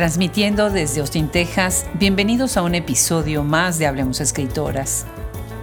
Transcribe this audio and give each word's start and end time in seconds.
Transmitiendo 0.00 0.70
desde 0.70 1.02
Austin, 1.02 1.28
Texas, 1.28 1.84
bienvenidos 1.92 2.56
a 2.56 2.62
un 2.62 2.74
episodio 2.74 3.44
más 3.44 3.78
de 3.78 3.86
Hablemos 3.86 4.22
Escritoras. 4.22 5.04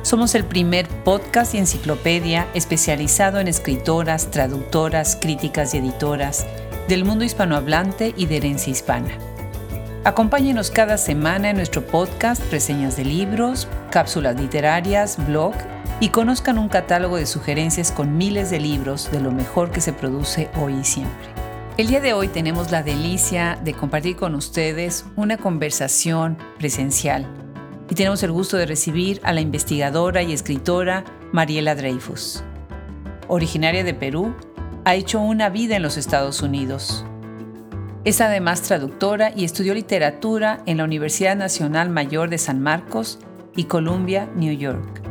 Somos 0.04 0.36
el 0.36 0.46
primer 0.46 0.88
podcast 0.88 1.56
y 1.56 1.58
enciclopedia 1.58 2.48
especializado 2.54 3.40
en 3.40 3.48
escritoras, 3.48 4.30
traductoras, 4.30 5.18
críticas 5.20 5.74
y 5.74 5.80
editoras 5.80 6.46
del 6.88 7.04
mundo 7.04 7.26
hispanohablante 7.26 8.14
y 8.16 8.28
de 8.28 8.38
herencia 8.38 8.70
hispana. 8.70 9.10
Acompáñenos 10.04 10.70
cada 10.70 11.00
semana 11.00 11.50
en 11.50 11.58
nuestro 11.58 11.88
podcast, 11.88 12.44
reseñas 12.52 12.96
de 12.96 13.06
libros, 13.06 13.68
cápsulas 13.90 14.40
literarias, 14.40 15.18
blog 15.26 15.56
y 16.00 16.10
conozcan 16.10 16.60
un 16.60 16.70
catálogo 16.70 17.18
de 17.18 17.26
sugerencias 17.26 17.92
con 17.92 18.16
miles 18.20 18.52
de 18.52 18.60
libros 18.60 19.10
de 19.12 19.20
lo 19.20 19.32
mejor 19.32 19.72
que 19.72 19.82
se 19.82 19.94
produce 19.94 20.48
hoy 20.62 20.76
y 20.82 20.84
siempre. 20.84 21.47
El 21.78 21.90
día 21.90 22.02
de 22.02 22.14
hoy 22.14 22.28
tenemos 22.28 22.72
la 22.72 22.82
delicia 22.82 23.60
de 23.64 23.76
compartir 23.76 24.16
con 24.16 24.34
ustedes 24.34 25.06
una 25.16 25.38
conversación 25.38 26.36
presencial 26.58 27.28
y 27.88 27.94
tenemos 27.94 28.24
el 28.24 28.32
gusto 28.32 28.58
de 28.58 28.66
recibir 28.66 29.22
a 29.22 29.32
la 29.32 29.42
investigadora 29.42 30.24
y 30.24 30.34
escritora 30.34 31.06
Mariela 31.32 31.76
Dreyfus. 31.76 32.44
Originaria 33.28 33.84
de 33.84 33.94
Perú, 33.94 34.34
ha 34.86 34.96
hecho 34.96 35.22
una 35.22 35.50
vida 35.50 35.76
en 35.76 35.84
los 35.84 35.98
Estados 35.98 36.42
Unidos. 36.42 37.06
Es 38.06 38.22
además 38.22 38.64
traductora 38.64 39.32
y 39.36 39.46
estudió 39.46 39.76
literatura 39.76 40.64
en 40.66 40.78
la 40.78 40.84
Universidad 40.84 41.36
Nacional 41.36 41.92
Mayor 41.92 42.32
de 42.32 42.40
San 42.40 42.60
Marcos 42.60 43.20
y 43.56 43.66
Columbia, 43.66 44.28
New 44.36 44.58
York. 44.58 45.07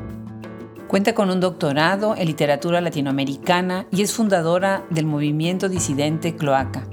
Cuenta 0.89 1.17
con 1.17 1.31
un 1.31 1.41
doctorado 1.41 2.15
en 2.17 2.27
literatura 2.27 2.81
latinoamericana 2.81 3.87
y 3.91 4.03
es 4.03 4.15
fundadora 4.15 4.87
del 4.89 5.05
movimiento 5.05 5.69
disidente 5.69 6.37
Cloaca. 6.37 6.87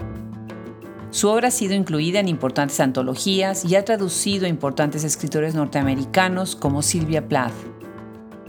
Su 1.12 1.30
obra 1.30 1.50
ha 1.50 1.52
sido 1.52 1.76
incluida 1.76 2.20
en 2.20 2.28
importantes 2.28 2.80
antologías 2.80 3.64
y 3.64 3.76
ha 3.76 3.86
traducido 3.86 4.48
a 4.48 4.50
importantes 4.50 5.04
escritores 5.04 5.54
norteamericanos 5.54 6.56
como 6.56 6.82
Sylvia 6.82 7.28
Plath. 7.28 7.54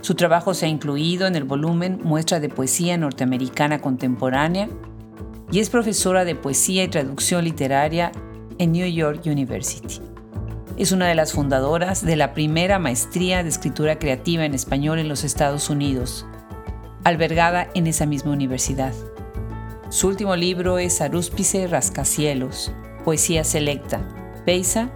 Su 0.01 0.15
trabajo 0.15 0.55
se 0.55 0.65
ha 0.65 0.69
incluido 0.69 1.27
en 1.27 1.35
el 1.35 1.43
volumen 1.43 1.99
Muestra 2.03 2.39
de 2.39 2.49
Poesía 2.49 2.97
Norteamericana 2.97 3.81
Contemporánea 3.81 4.67
y 5.51 5.59
es 5.59 5.69
profesora 5.69 6.25
de 6.25 6.33
poesía 6.33 6.83
y 6.83 6.87
traducción 6.87 7.43
literaria 7.43 8.11
en 8.57 8.71
New 8.71 8.87
York 8.87 9.21
University. 9.27 10.01
Es 10.77 10.91
una 10.91 11.07
de 11.07 11.15
las 11.15 11.31
fundadoras 11.31 12.03
de 12.03 12.17
la 12.17 12.33
primera 12.33 12.79
maestría 12.79 13.43
de 13.43 13.49
escritura 13.49 13.97
creativa 13.97 14.43
en 14.43 14.53
español 14.53 14.99
en 14.99 15.07
los 15.07 15.23
Estados 15.23 15.69
Unidos, 15.69 16.25
albergada 17.05 17.69
en 17.75 17.87
esa 17.87 18.05
misma 18.05 18.33
universidad. 18.33 18.93
Su 19.89 20.09
último 20.09 20.35
libro 20.35 20.77
es 20.77 20.99
Arúspice 20.99 21.67
Rascacielos, 21.67 22.73
Poesía 23.05 23.45
Selecta, 23.45 24.05
Peisa 24.45 24.89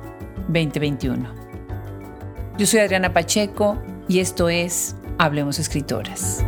2021. 0.50 1.34
Yo 2.58 2.66
soy 2.66 2.82
Adriana 2.82 3.14
Pacheco 3.14 3.82
y 4.10 4.20
esto 4.20 4.50
es 4.50 4.98
Hablemos 5.18 5.60
Escritoras. 5.60 6.44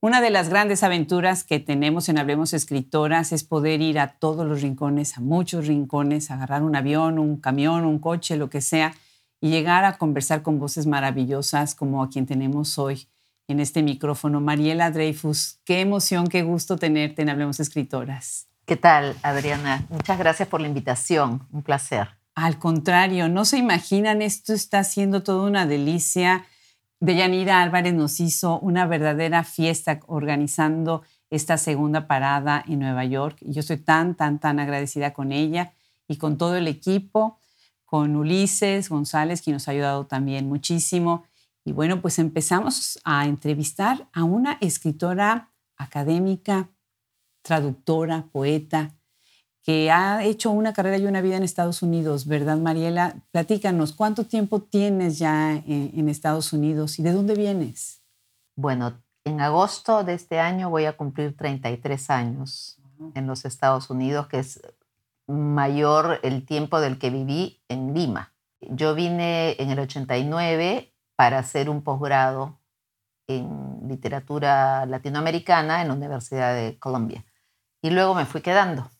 Una 0.00 0.20
de 0.20 0.30
las 0.30 0.48
grandes 0.48 0.84
aventuras 0.84 1.42
que 1.42 1.58
tenemos 1.58 2.08
en 2.08 2.18
Hablemos 2.18 2.52
Escritoras 2.52 3.32
es 3.32 3.42
poder 3.42 3.80
ir 3.80 3.98
a 3.98 4.12
todos 4.12 4.46
los 4.46 4.62
rincones, 4.62 5.18
a 5.18 5.20
muchos 5.20 5.66
rincones, 5.66 6.30
agarrar 6.30 6.62
un 6.62 6.76
avión, 6.76 7.18
un 7.18 7.36
camión, 7.36 7.84
un 7.84 7.98
coche, 7.98 8.36
lo 8.36 8.48
que 8.48 8.60
sea, 8.60 8.94
y 9.40 9.50
llegar 9.50 9.84
a 9.84 9.98
conversar 9.98 10.42
con 10.42 10.60
voces 10.60 10.86
maravillosas 10.86 11.74
como 11.74 12.00
a 12.00 12.10
quien 12.10 12.26
tenemos 12.26 12.78
hoy 12.78 13.08
en 13.48 13.58
este 13.58 13.82
micrófono. 13.82 14.40
Mariela 14.40 14.92
Dreyfus, 14.92 15.58
qué 15.64 15.80
emoción, 15.80 16.28
qué 16.28 16.44
gusto 16.44 16.76
tenerte 16.76 17.22
en 17.22 17.30
Hablemos 17.30 17.58
Escritoras. 17.58 18.46
¿Qué 18.66 18.76
tal, 18.76 19.16
Adriana? 19.24 19.84
Muchas 19.90 20.16
gracias 20.16 20.48
por 20.48 20.60
la 20.60 20.68
invitación, 20.68 21.48
un 21.50 21.62
placer. 21.64 22.10
Al 22.36 22.60
contrario, 22.60 23.28
no 23.28 23.44
se 23.44 23.58
imaginan, 23.58 24.22
esto 24.22 24.52
está 24.52 24.84
siendo 24.84 25.24
toda 25.24 25.48
una 25.48 25.66
delicia. 25.66 26.46
Deyanira 27.00 27.62
Álvarez 27.62 27.94
nos 27.94 28.18
hizo 28.18 28.58
una 28.58 28.86
verdadera 28.86 29.44
fiesta 29.44 30.00
organizando 30.06 31.02
esta 31.30 31.56
segunda 31.56 32.08
parada 32.08 32.64
en 32.66 32.80
Nueva 32.80 33.04
York. 33.04 33.38
Y 33.40 33.52
yo 33.52 33.60
estoy 33.60 33.78
tan, 33.78 34.16
tan, 34.16 34.40
tan 34.40 34.58
agradecida 34.58 35.12
con 35.12 35.30
ella 35.30 35.74
y 36.08 36.16
con 36.16 36.38
todo 36.38 36.56
el 36.56 36.66
equipo 36.66 37.38
con 37.84 38.16
Ulises 38.16 38.90
González, 38.90 39.40
quien 39.40 39.54
nos 39.54 39.66
ha 39.68 39.70
ayudado 39.70 40.06
también 40.06 40.46
muchísimo. 40.46 41.24
Y 41.64 41.72
bueno, 41.72 42.02
pues 42.02 42.18
empezamos 42.18 42.98
a 43.04 43.26
entrevistar 43.26 44.08
a 44.12 44.24
una 44.24 44.58
escritora 44.60 45.50
académica, 45.76 46.68
traductora, 47.42 48.26
poeta, 48.30 48.97
que 49.68 49.90
ha 49.90 50.24
hecho 50.24 50.50
una 50.50 50.72
carrera 50.72 50.96
y 50.96 51.04
una 51.04 51.20
vida 51.20 51.36
en 51.36 51.42
Estados 51.42 51.82
Unidos, 51.82 52.26
¿verdad, 52.26 52.56
Mariela? 52.56 53.16
Platícanos, 53.32 53.92
¿cuánto 53.92 54.24
tiempo 54.24 54.62
tienes 54.62 55.18
ya 55.18 55.56
en, 55.56 56.08
Estados 56.08 56.54
Unidos 56.54 56.98
y 56.98 57.02
de 57.02 57.12
dónde 57.12 57.34
vienes? 57.34 58.00
Bueno, 58.56 58.94
en 59.24 59.42
agosto 59.42 60.04
de 60.04 60.14
este 60.14 60.40
año 60.40 60.70
voy 60.70 60.86
a 60.86 60.96
cumplir 60.96 61.36
33 61.36 62.08
años 62.08 62.78
en 63.12 63.26
los 63.26 63.44
Estados 63.44 63.90
Unidos, 63.90 64.26
que 64.28 64.38
es 64.38 64.58
mayor 65.26 66.18
el 66.22 66.46
tiempo 66.46 66.80
del 66.80 66.98
que 66.98 67.10
viví 67.10 67.60
en 67.68 67.92
Lima. 67.92 68.32
Yo 68.62 68.94
vine 68.94 69.54
en 69.58 69.68
el 69.68 69.80
89 69.80 70.94
para 71.14 71.40
hacer 71.40 71.68
un 71.68 71.82
posgrado 71.82 72.58
en 73.26 73.86
literatura 73.86 74.86
latinoamericana 74.86 75.82
en 75.82 75.88
la 75.88 75.94
Universidad 75.94 76.54
de 76.54 76.78
Columbia. 76.78 77.26
Y 77.82 77.90
luego 77.90 78.14
me 78.14 78.24
fui 78.24 78.40
quedando. 78.40 78.90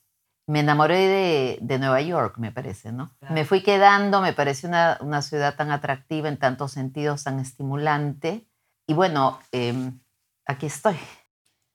Me 0.49 0.61
enamoré 0.61 1.59
de, 1.61 1.79
Nueva 1.79 2.01
York, 2.01 2.39
me 2.39 2.51
parece, 2.51 2.91
¿no? 2.91 3.11
Me 3.29 3.45
fui 3.45 3.63
quedando, 3.63 4.23
me 4.23 4.33
pareció 4.33 4.71
una, 4.71 4.97
una, 5.03 5.21
ciudad 5.21 5.55
tan 5.57 5.71
atractiva 5.71 6.31
en 6.31 6.39
tantos 6.39 6.73
sentidos, 6.73 7.25
tan 7.25 7.39
estimulante. 7.39 8.49
Y 8.87 8.95
bueno, 8.95 9.39
em, 9.53 10.01
aquí 10.47 10.65
estoy. 10.65 10.97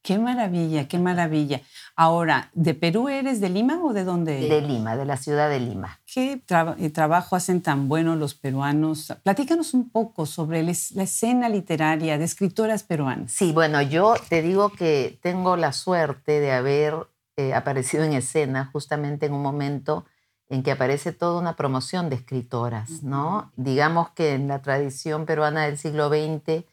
Qué 0.04 0.18
maravilla, 0.18 0.88
qué 0.88 1.00
maravilla. 1.00 1.62
Ahora, 1.96 2.50
¿de 2.54 2.74
Perú 2.74 3.08
eres? 3.08 3.40
¿De 3.40 3.50
Lima 3.50 3.80
o 3.82 3.94
de 3.94 4.04
dónde? 4.04 4.50
De 4.50 4.60
Lima, 4.60 4.98
de 4.98 5.06
la 5.06 5.16
ciudad 5.16 5.50
de 5.50 5.62
Lima. 5.62 6.02
¿Qué 6.12 6.42
eh, 6.78 6.90
trabajo 6.90 7.38
hacen 7.38 7.62
tan 7.62 7.88
bueno 7.88 8.18
los 8.18 8.34
peruanos? 8.34 9.14
Platícanos 9.24 9.74
un 9.74 9.92
poco 9.92 10.26
sobre 10.26 10.62
la 10.62 10.72
escena 10.72 11.48
literaria 11.48 12.18
de 12.18 12.26
escritoras 12.26 12.84
peruanas. 12.84 13.32
Sí, 13.32 13.54
bueno, 13.54 13.82
yo 13.82 14.16
te 14.28 14.42
digo 14.42 14.72
que 14.72 15.20
tengo 15.22 15.56
la 15.56 15.72
suerte 15.72 16.42
de 16.42 16.52
haber 16.52 16.96
eh, 17.38 17.54
aparecido 17.54 18.04
en 18.04 18.14
escena 18.14 18.70
justamente 18.72 19.26
en 19.26 19.34
un 19.34 19.42
momento 19.42 20.06
en 20.50 20.62
que 20.64 20.72
aparece 20.72 21.12
toda 21.14 21.40
una 21.40 21.56
promoción 21.56 22.10
de 22.10 22.18
escritoras, 22.18 23.04
¿no? 23.04 23.52
Digamos 23.56 24.10
que 24.12 24.34
en 24.34 24.48
la 24.48 24.62
tradición 24.62 25.26
peruana 25.26 25.64
del 25.66 25.78
siglo 25.78 26.10
XX 26.10 26.66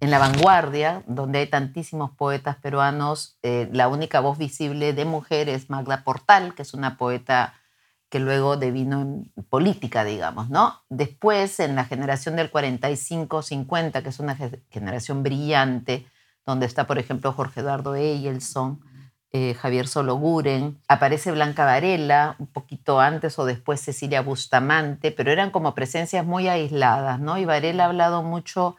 en 0.00 0.10
la 0.10 0.18
vanguardia, 0.18 1.02
donde 1.06 1.38
hay 1.38 1.46
tantísimos 1.46 2.10
poetas 2.10 2.56
peruanos, 2.56 3.38
eh, 3.42 3.68
la 3.72 3.88
única 3.88 4.20
voz 4.20 4.38
visible 4.38 4.92
de 4.92 5.04
mujer 5.04 5.48
es 5.48 5.70
Magda 5.70 6.04
Portal, 6.04 6.54
que 6.54 6.62
es 6.62 6.74
una 6.74 6.98
poeta 6.98 7.54
que 8.10 8.20
luego 8.20 8.56
devino 8.56 9.00
en 9.00 9.32
política, 9.48 10.04
digamos, 10.04 10.50
¿no? 10.50 10.82
Después, 10.88 11.58
en 11.58 11.74
la 11.74 11.84
generación 11.84 12.36
del 12.36 12.52
45-50, 12.52 14.02
que 14.02 14.08
es 14.08 14.20
una 14.20 14.36
generación 14.70 15.22
brillante, 15.22 16.06
donde 16.44 16.66
está, 16.66 16.86
por 16.86 16.98
ejemplo, 16.98 17.32
Jorge 17.32 17.60
Eduardo 17.60 17.94
Eyelson, 17.94 18.80
eh, 19.36 19.54
Javier 19.54 19.88
Sologuren, 19.88 20.78
aparece 20.86 21.32
Blanca 21.32 21.64
Varela, 21.64 22.36
un 22.38 22.46
poquito 22.46 23.00
antes 23.00 23.36
o 23.40 23.44
después 23.44 23.80
Cecilia 23.80 24.20
Bustamante, 24.20 25.10
pero 25.10 25.32
eran 25.32 25.50
como 25.50 25.74
presencias 25.74 26.24
muy 26.24 26.46
aisladas, 26.46 27.18
¿no? 27.18 27.36
Y 27.36 27.44
Varela 27.44 27.82
ha 27.82 27.86
hablado 27.88 28.22
mucho 28.22 28.76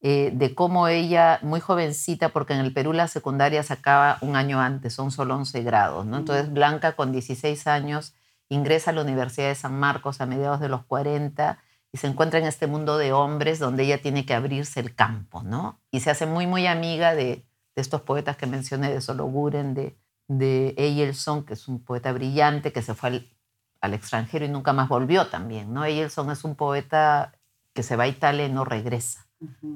eh, 0.00 0.30
de 0.32 0.54
cómo 0.54 0.88
ella, 0.88 1.40
muy 1.42 1.60
jovencita, 1.60 2.30
porque 2.30 2.54
en 2.54 2.60
el 2.60 2.72
Perú 2.72 2.94
la 2.94 3.06
secundaria 3.06 3.62
se 3.62 3.74
acaba 3.74 4.16
un 4.22 4.34
año 4.34 4.62
antes, 4.62 4.94
son 4.94 5.10
solo 5.10 5.34
11 5.34 5.62
grados, 5.62 6.06
¿no? 6.06 6.16
Entonces 6.16 6.50
Blanca 6.50 6.92
con 6.92 7.12
16 7.12 7.66
años 7.66 8.14
ingresa 8.48 8.92
a 8.92 8.94
la 8.94 9.02
Universidad 9.02 9.48
de 9.48 9.56
San 9.56 9.78
Marcos 9.78 10.22
a 10.22 10.26
mediados 10.26 10.60
de 10.60 10.70
los 10.70 10.86
40 10.86 11.58
y 11.92 11.98
se 11.98 12.06
encuentra 12.06 12.38
en 12.38 12.46
este 12.46 12.66
mundo 12.66 12.96
de 12.96 13.12
hombres 13.12 13.58
donde 13.58 13.82
ella 13.82 14.00
tiene 14.00 14.24
que 14.24 14.32
abrirse 14.32 14.80
el 14.80 14.94
campo, 14.94 15.42
¿no? 15.42 15.82
Y 15.90 16.00
se 16.00 16.10
hace 16.10 16.24
muy, 16.24 16.46
muy 16.46 16.66
amiga 16.66 17.14
de, 17.14 17.44
estos 17.80 18.02
poetas 18.02 18.36
que 18.36 18.46
mencioné, 18.46 18.92
de 18.92 19.00
Sologuren, 19.00 19.74
de, 19.74 19.98
de 20.28 20.74
Eyelson, 20.76 21.44
que 21.44 21.54
es 21.54 21.68
un 21.68 21.84
poeta 21.84 22.12
brillante 22.12 22.72
que 22.72 22.82
se 22.82 22.94
fue 22.94 23.08
al, 23.10 23.36
al 23.80 23.94
extranjero 23.94 24.44
y 24.44 24.48
nunca 24.48 24.72
más 24.72 24.88
volvió 24.88 25.28
también, 25.28 25.72
¿no? 25.72 25.84
Eyelson 25.84 26.30
es 26.30 26.44
un 26.44 26.56
poeta 26.56 27.38
que 27.74 27.82
se 27.82 27.96
va 27.96 28.04
a 28.04 28.08
Italia 28.08 28.46
y 28.46 28.52
no 28.52 28.64
regresa 28.64 29.27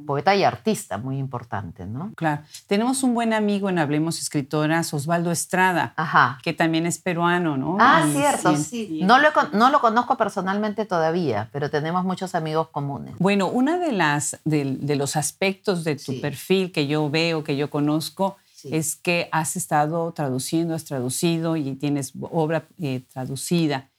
poeta 0.06 0.35
y 0.35 0.43
artista, 0.43 0.99
muy 0.99 1.19
importante, 1.19 1.87
¿no? 1.87 2.12
Claro. 2.17 2.43
Tenemos 2.67 3.03
un 3.03 3.14
buen 3.14 3.32
amigo 3.32 3.69
en 3.69 3.79
Hablemos 3.79 4.19
Escritoras, 4.19 4.93
Osvaldo 4.93 5.31
Estrada, 5.31 5.94
que 6.43 6.53
también 6.53 6.87
es 6.87 6.99
peruano, 6.99 7.56
¿no? 7.56 7.76
Ah, 7.79 8.06
cierto, 8.12 8.56
sí. 8.56 9.00
No 9.05 9.19
lo, 9.19 9.29
no 9.53 9.70
lo 9.70 9.81
conozco 9.81 10.17
personalmente 10.17 10.85
todavía, 10.85 11.49
pero 11.53 11.70
tenemos 11.70 12.05
muchos 12.05 12.35
amigos 12.35 12.69
comunes. 12.69 13.14
Bueno, 13.19 13.49
una 13.49 13.79
de 13.79 13.93
las 13.93 14.41
de, 14.44 14.97
los 14.97 15.17
aspectos 15.17 15.85
de 15.85 15.97
tu 15.97 16.20
perfil 16.20 16.73
que 16.73 16.87
yo 16.87 17.09
veo, 17.09 17.44
que 17.44 17.56
yo 17.56 17.70
conozco, 17.70 18.37
es 18.64 18.97
que 18.97 19.29
has 19.32 19.56
estado 19.56 20.12
traduciendo, 20.12 20.75
has 20.75 20.85
traducido 20.85 21.56
y 21.56 21.75
tienes 21.76 22.12
obra 22.20 22.67
eh, 22.81 23.03
traducida. 23.12 23.91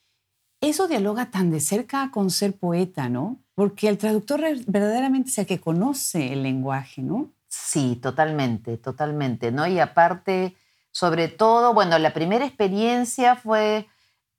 Eso 0.61 0.87
dialoga 0.87 1.29
tan 1.29 1.51
de 1.51 1.59
cerca 1.59 2.09
con 2.11 2.29
ser 2.29 2.53
poeta, 2.53 3.09
¿no? 3.09 3.42
Porque 3.55 3.87
el 3.87 3.97
traductor 3.97 4.41
verdaderamente 4.67 5.29
es 5.29 5.37
el 5.37 5.45
que 5.45 5.59
conoce 5.59 6.33
el 6.33 6.43
lenguaje, 6.43 7.01
¿no? 7.01 7.31
Sí, 7.47 7.99
totalmente, 8.01 8.77
totalmente, 8.77 9.51
¿no? 9.51 9.67
Y 9.67 9.79
aparte, 9.79 10.55
sobre 10.91 11.27
todo, 11.27 11.73
bueno, 11.73 11.99
la 11.99 12.13
primera 12.13 12.45
experiencia 12.45 13.35
fue 13.35 13.87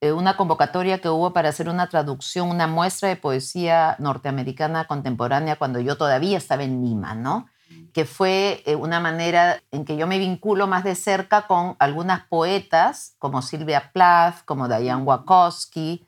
eh, 0.01 0.13
una 0.13 0.37
convocatoria 0.37 1.01
que 1.01 1.09
hubo 1.09 1.33
para 1.33 1.49
hacer 1.51 1.69
una 1.69 1.89
traducción, 1.89 2.51
una 2.51 2.67
muestra 2.67 3.09
de 3.09 3.17
poesía 3.17 3.97
norteamericana 4.01 4.87
contemporánea 4.87 5.57
cuando 5.57 5.81
yo 5.81 5.97
todavía 5.97 6.37
estaba 6.37 6.65
en 6.65 6.83
Lima, 6.83 7.15
¿no? 7.15 7.47
Que 7.93 8.05
fue 8.05 8.63
eh, 8.67 8.75
una 8.75 9.01
manera 9.01 9.63
en 9.71 9.85
que 9.85 9.97
yo 9.97 10.07
me 10.07 10.19
vinculo 10.19 10.67
más 10.67 10.85
de 10.85 10.95
cerca 10.95 11.47
con 11.47 11.77
algunas 11.79 12.27
poetas 12.27 13.15
como 13.19 13.41
Silvia 13.41 13.91
Plath, 13.93 14.45
como 14.45 14.69
Diane 14.69 15.03
Wakowski, 15.03 16.07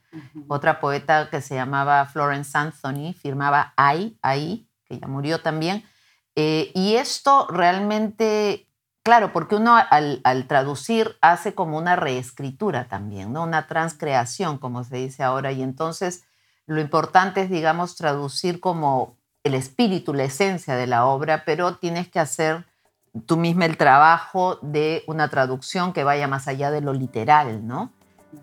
otra 0.48 0.80
poeta 0.80 1.28
que 1.30 1.40
se 1.40 1.54
llamaba 1.54 2.06
Florence 2.06 2.56
Anthony, 2.56 3.12
firmaba 3.12 3.74
I, 3.78 4.18
ahí, 4.22 4.66
que 4.84 4.98
ya 4.98 5.06
murió 5.06 5.40
también. 5.40 5.84
Eh, 6.34 6.70
y 6.74 6.96
esto 6.96 7.46
realmente, 7.48 8.68
claro, 9.02 9.32
porque 9.32 9.56
uno 9.56 9.76
al, 9.76 10.46
traducir 10.48 11.16
hace 11.20 11.54
como 11.54 11.78
una 11.78 11.96
reescritura 11.96 12.88
también, 12.88 13.32
¿no? 13.32 13.44
una 13.44 13.66
transcreación, 13.66 14.58
como 14.58 14.84
se 14.84 14.96
dice 14.96 15.22
ahora, 15.22 15.52
y 15.52 15.62
entonces 15.62 16.24
lo 16.66 16.80
importante 16.80 17.42
es, 17.42 17.50
digamos, 17.50 17.96
traducir 17.96 18.60
como 18.60 19.15
el 19.46 19.54
espíritu, 19.54 20.14
la 20.14 20.24
esencia 20.24 20.76
de 20.76 20.86
la 20.86 21.06
obra, 21.06 21.44
pero 21.44 21.76
tienes 21.76 22.08
que 22.08 22.20
hacer 22.20 22.64
tú 23.24 23.36
misma 23.36 23.64
el 23.64 23.76
trabajo 23.76 24.58
de 24.62 25.02
una 25.06 25.28
traducción 25.28 25.92
que 25.92 26.04
vaya 26.04 26.28
más 26.28 26.48
allá 26.48 26.70
de 26.70 26.80
lo 26.80 26.92
literal, 26.92 27.66
¿no? 27.66 27.92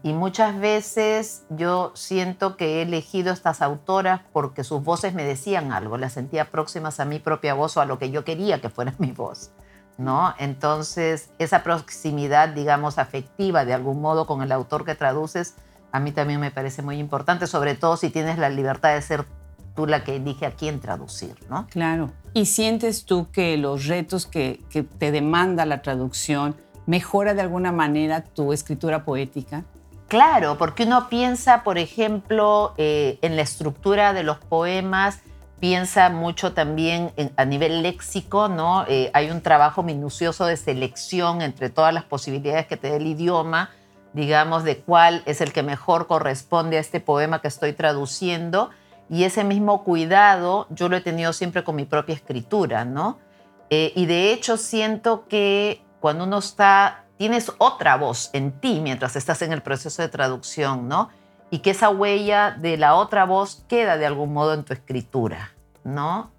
Y 0.01 0.13
muchas 0.13 0.59
veces 0.59 1.43
yo 1.49 1.91
siento 1.93 2.57
que 2.57 2.79
he 2.79 2.81
elegido 2.81 3.31
estas 3.31 3.61
autoras 3.61 4.21
porque 4.31 4.63
sus 4.63 4.83
voces 4.83 5.13
me 5.13 5.23
decían 5.23 5.71
algo, 5.71 5.97
las 5.97 6.13
sentía 6.13 6.49
próximas 6.49 6.99
a 6.99 7.05
mi 7.05 7.19
propia 7.19 7.53
voz 7.53 7.77
o 7.77 7.81
a 7.81 7.85
lo 7.85 7.99
que 7.99 8.09
yo 8.09 8.23
quería 8.23 8.59
que 8.59 8.69
fuera 8.69 8.95
mi 8.97 9.11
voz, 9.11 9.51
¿no? 9.97 10.33
Entonces, 10.39 11.29
esa 11.37 11.63
proximidad, 11.63 12.49
digamos, 12.49 12.97
afectiva 12.97 13.65
de 13.65 13.73
algún 13.73 14.01
modo 14.01 14.25
con 14.25 14.41
el 14.41 14.51
autor 14.51 14.85
que 14.85 14.95
traduces, 14.95 15.55
a 15.91 15.99
mí 15.99 16.11
también 16.11 16.39
me 16.39 16.49
parece 16.49 16.81
muy 16.81 16.97
importante, 16.97 17.45
sobre 17.45 17.75
todo 17.75 17.97
si 17.97 18.09
tienes 18.09 18.39
la 18.39 18.49
libertad 18.49 18.95
de 18.95 19.01
ser 19.03 19.27
tú 19.75 19.85
la 19.87 20.03
que 20.03 20.15
elige 20.15 20.45
a 20.45 20.51
quién 20.51 20.79
traducir, 20.79 21.35
¿no? 21.49 21.67
Claro. 21.67 22.11
¿Y 22.33 22.45
sientes 22.45 23.05
tú 23.05 23.29
que 23.31 23.57
los 23.57 23.87
retos 23.87 24.25
que, 24.25 24.63
te 24.97 25.11
demanda 25.11 25.65
la 25.65 25.81
traducción 25.81 26.55
mejora 26.85 27.33
de 27.33 27.41
alguna 27.41 27.71
manera 27.71 28.23
tu 28.23 28.53
escritura 28.53 29.05
poética? 29.05 29.63
Claro, 30.07 30.57
porque 30.57 30.83
uno 30.83 31.09
piensa, 31.09 31.63
por 31.63 31.77
ejemplo, 31.77 32.73
eh, 32.77 33.17
en 33.21 33.35
la 33.35 33.41
estructura 33.41 34.13
de 34.13 34.23
los 34.23 34.37
poemas, 34.37 35.21
piensa 35.59 36.09
mucho 36.09 36.53
también 36.53 37.13
a 37.37 37.45
nivel 37.45 37.83
léxico, 37.83 38.49
¿no? 38.49 38.85
Eh, 38.87 39.09
hay 39.13 39.31
un 39.31 39.41
trabajo 39.41 39.81
minucioso 39.81 40.45
de 40.45 40.57
selección 40.57 41.41
entre 41.41 41.69
todas 41.69 41.93
las 41.93 42.03
posibilidades 42.03 42.67
que 42.67 42.75
te 42.75 42.89
da 42.89 42.97
el 42.97 43.07
idioma, 43.07 43.69
digamos, 44.11 44.65
de 44.65 44.79
cuál 44.79 45.23
es 45.25 45.39
el 45.39 45.53
que 45.53 45.63
mejor 45.63 46.07
corresponde 46.07 46.77
a 46.77 46.79
este 46.81 46.99
poema 46.99 47.41
que 47.41 47.47
estoy 47.47 47.73
traduciendo 47.73 48.71
y 49.13 49.25
ese 49.25 49.43
mismo 49.43 49.83
cuidado 49.83 50.65
yo 50.71 50.89
lo 50.89 50.97
he 50.97 51.01
tenido 51.01 51.33
siempre 51.33 51.63
con 51.63 51.75
mi 51.75 51.85
propia 51.85 52.15
escritura, 52.15 52.83
¿no? 52.83 53.19
Eh, 53.69 53.93
y 53.95 54.07
de 54.07 54.33
hecho 54.33 54.57
siento 54.57 55.27
que 55.27 55.83
cuando 55.99 56.23
uno 56.23 56.39
está, 56.39 57.05
tienes 57.17 57.51
otra 57.59 57.95
voz 57.95 58.31
en 58.33 58.59
ti 58.59 58.79
mientras 58.81 59.15
estás 59.15 59.43
en 59.43 59.53
el 59.53 59.61
proceso 59.61 60.01
de 60.01 60.09
traducción, 60.09 60.87
¿no? 60.87 61.09
Y 61.51 61.59
que 61.59 61.69
esa 61.69 61.91
huella 61.91 62.57
de 62.59 62.75
la 62.75 62.95
otra 62.95 63.25
voz 63.25 63.63
queda 63.69 63.97
de 63.97 64.07
algún 64.07 64.33
modo 64.33 64.55
en 64.55 64.63
tu 64.63 64.73
escritura, 64.73 65.51
¿no? 65.83 66.31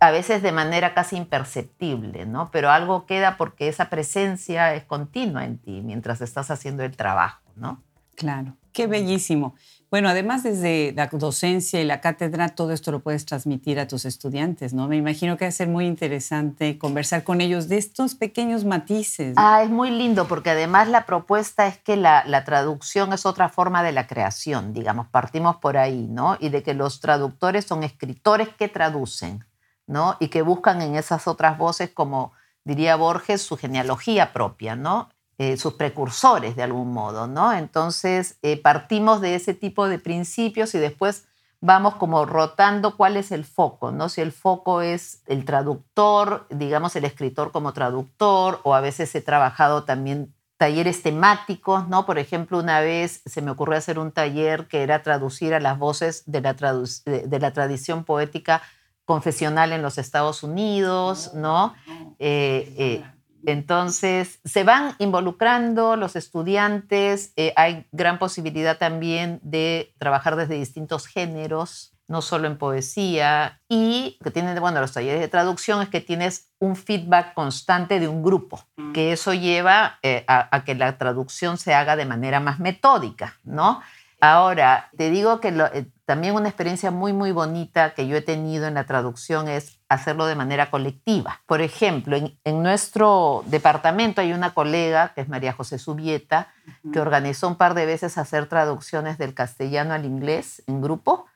A 0.00 0.10
veces 0.10 0.42
de 0.42 0.50
manera 0.50 0.94
casi 0.94 1.14
imperceptible, 1.14 2.26
¿no? 2.26 2.50
Pero 2.50 2.70
algo 2.70 3.06
queda 3.06 3.36
porque 3.36 3.68
esa 3.68 3.90
presencia 3.90 4.74
es 4.74 4.82
continua 4.82 5.44
en 5.44 5.58
ti 5.58 5.82
mientras 5.82 6.20
estás 6.20 6.50
haciendo 6.50 6.82
el 6.82 6.96
trabajo, 6.96 7.42
¿no? 7.54 7.80
Claro, 8.16 8.56
qué 8.72 8.88
bellísimo. 8.88 9.54
Bueno, 9.90 10.10
además 10.10 10.42
desde 10.42 10.92
la 10.94 11.06
docencia 11.06 11.80
y 11.80 11.84
la 11.84 12.02
cátedra, 12.02 12.50
todo 12.50 12.72
esto 12.72 12.92
lo 12.92 13.00
puedes 13.00 13.24
transmitir 13.24 13.80
a 13.80 13.88
tus 13.88 14.04
estudiantes, 14.04 14.74
¿no? 14.74 14.86
Me 14.86 14.96
imagino 14.96 15.38
que 15.38 15.46
va 15.46 15.48
a 15.48 15.52
ser 15.52 15.68
muy 15.68 15.86
interesante 15.86 16.76
conversar 16.76 17.24
con 17.24 17.40
ellos 17.40 17.68
de 17.68 17.78
estos 17.78 18.14
pequeños 18.14 18.66
matices. 18.66 19.34
Ah, 19.38 19.62
es 19.62 19.70
muy 19.70 19.90
lindo 19.90 20.28
porque 20.28 20.50
además 20.50 20.88
la 20.88 21.06
propuesta 21.06 21.66
es 21.66 21.78
que 21.78 21.96
la, 21.96 22.22
la 22.26 22.44
traducción 22.44 23.14
es 23.14 23.24
otra 23.24 23.48
forma 23.48 23.82
de 23.82 23.92
la 23.92 24.06
creación, 24.06 24.74
digamos, 24.74 25.06
partimos 25.06 25.56
por 25.56 25.78
ahí, 25.78 26.06
¿no? 26.06 26.36
Y 26.38 26.50
de 26.50 26.62
que 26.62 26.74
los 26.74 27.00
traductores 27.00 27.64
son 27.64 27.82
escritores 27.82 28.50
que 28.50 28.68
traducen, 28.68 29.46
¿no? 29.86 30.18
Y 30.20 30.28
que 30.28 30.42
buscan 30.42 30.82
en 30.82 30.96
esas 30.96 31.26
otras 31.26 31.56
voces, 31.56 31.88
como 31.88 32.32
diría 32.62 32.96
Borges, 32.96 33.40
su 33.40 33.56
genealogía 33.56 34.34
propia, 34.34 34.76
¿no? 34.76 35.08
Eh, 35.40 35.56
sus 35.56 35.74
precursores 35.74 36.56
de 36.56 36.64
algún 36.64 36.92
modo, 36.92 37.28
¿no? 37.28 37.52
Entonces 37.52 38.38
eh, 38.42 38.60
partimos 38.60 39.20
de 39.20 39.36
ese 39.36 39.54
tipo 39.54 39.88
de 39.88 40.00
principios 40.00 40.74
y 40.74 40.78
después 40.78 41.28
vamos 41.60 41.94
como 41.94 42.26
rotando 42.26 42.96
cuál 42.96 43.16
es 43.16 43.30
el 43.30 43.44
foco, 43.44 43.92
¿no? 43.92 44.08
Si 44.08 44.20
el 44.20 44.32
foco 44.32 44.82
es 44.82 45.22
el 45.26 45.44
traductor, 45.44 46.48
digamos 46.50 46.96
el 46.96 47.04
escritor 47.04 47.52
como 47.52 47.72
traductor, 47.72 48.60
o 48.64 48.74
a 48.74 48.80
veces 48.80 49.14
he 49.14 49.20
trabajado 49.20 49.84
también 49.84 50.34
talleres 50.56 51.04
temáticos, 51.04 51.86
¿no? 51.86 52.04
Por 52.04 52.18
ejemplo, 52.18 52.58
una 52.58 52.80
vez 52.80 53.22
se 53.24 53.40
me 53.40 53.52
ocurrió 53.52 53.78
hacer 53.78 54.00
un 54.00 54.10
taller 54.10 54.66
que 54.66 54.82
era 54.82 55.04
traducir 55.04 55.54
a 55.54 55.60
las 55.60 55.78
voces 55.78 56.24
de 56.26 56.40
la, 56.40 56.54
de 56.54 57.38
la 57.38 57.52
tradición 57.52 58.02
poética 58.02 58.60
confesional 59.04 59.70
en 59.72 59.82
los 59.82 59.98
Estados 59.98 60.42
Unidos, 60.42 61.32
¿no? 61.32 61.74
Eh, 62.18 63.04
entonces, 63.46 64.40
se 64.44 64.64
van 64.64 64.94
involucrando 64.98 65.96
los 65.96 66.16
estudiantes, 66.16 67.32
eh, 67.36 67.52
hay 67.56 67.86
gran 67.92 68.18
posibilidad 68.18 68.78
también 68.78 69.40
de 69.42 69.94
trabajar 69.98 70.36
desde 70.36 70.54
distintos 70.54 71.06
géneros, 71.06 71.94
no 72.08 72.22
solo 72.22 72.46
en 72.46 72.56
poesía, 72.56 73.60
y 73.68 74.18
que 74.24 74.30
tienen, 74.30 74.58
bueno, 74.60 74.80
los 74.80 74.92
talleres 74.92 75.20
de 75.20 75.28
traducción 75.28 75.82
es 75.82 75.88
que 75.88 76.00
tienes 76.00 76.48
un 76.58 76.74
feedback 76.74 77.34
constante 77.34 78.00
de 78.00 78.08
un 78.08 78.22
grupo, 78.22 78.64
mm. 78.76 78.92
que 78.92 79.12
eso 79.12 79.34
lleva 79.34 79.98
eh, 80.02 80.24
a, 80.26 80.64
que 80.64 80.74
la 80.74 80.96
traducción 80.96 81.58
se 81.58 81.74
haga 81.74 81.96
de 81.96 82.06
manera 82.06 82.40
más 82.40 82.58
metódica, 82.58 83.38
¿no? 83.44 83.82
Ahora, 84.20 84.90
te 84.96 85.10
digo 85.10 85.40
que 85.40 85.48
eh, 85.48 85.86
también 86.08 86.34
una 86.34 86.48
experiencia 86.48 86.90
muy, 86.90 87.12
muy 87.12 87.32
bonita 87.32 87.92
que 87.92 88.08
yo 88.08 88.16
he 88.16 88.22
tenido 88.22 88.66
en 88.66 88.72
la 88.72 88.86
traducción 88.86 89.46
es 89.46 89.78
hacerlo 89.90 90.24
de 90.24 90.36
manera 90.36 90.70
colectiva. 90.70 91.42
Por 91.44 91.60
ejemplo, 91.60 92.16
en, 92.16 92.62
nuestro 92.62 93.44
departamento 93.44 94.22
hay 94.22 94.32
una 94.32 94.54
colega, 94.54 95.12
que 95.12 95.20
es 95.20 95.28
María 95.28 95.52
José 95.52 95.78
Subieta, 95.78 96.48
que 96.94 97.00
organizó 97.00 97.46
un 97.46 97.56
par 97.56 97.74
de 97.74 97.84
veces 97.84 98.16
hacer 98.16 98.46
traducciones 98.46 99.18
del 99.18 99.34
castellano 99.34 99.92
al 99.92 100.06
inglés 100.06 100.62
en 100.66 100.80
grupo, 100.80 101.26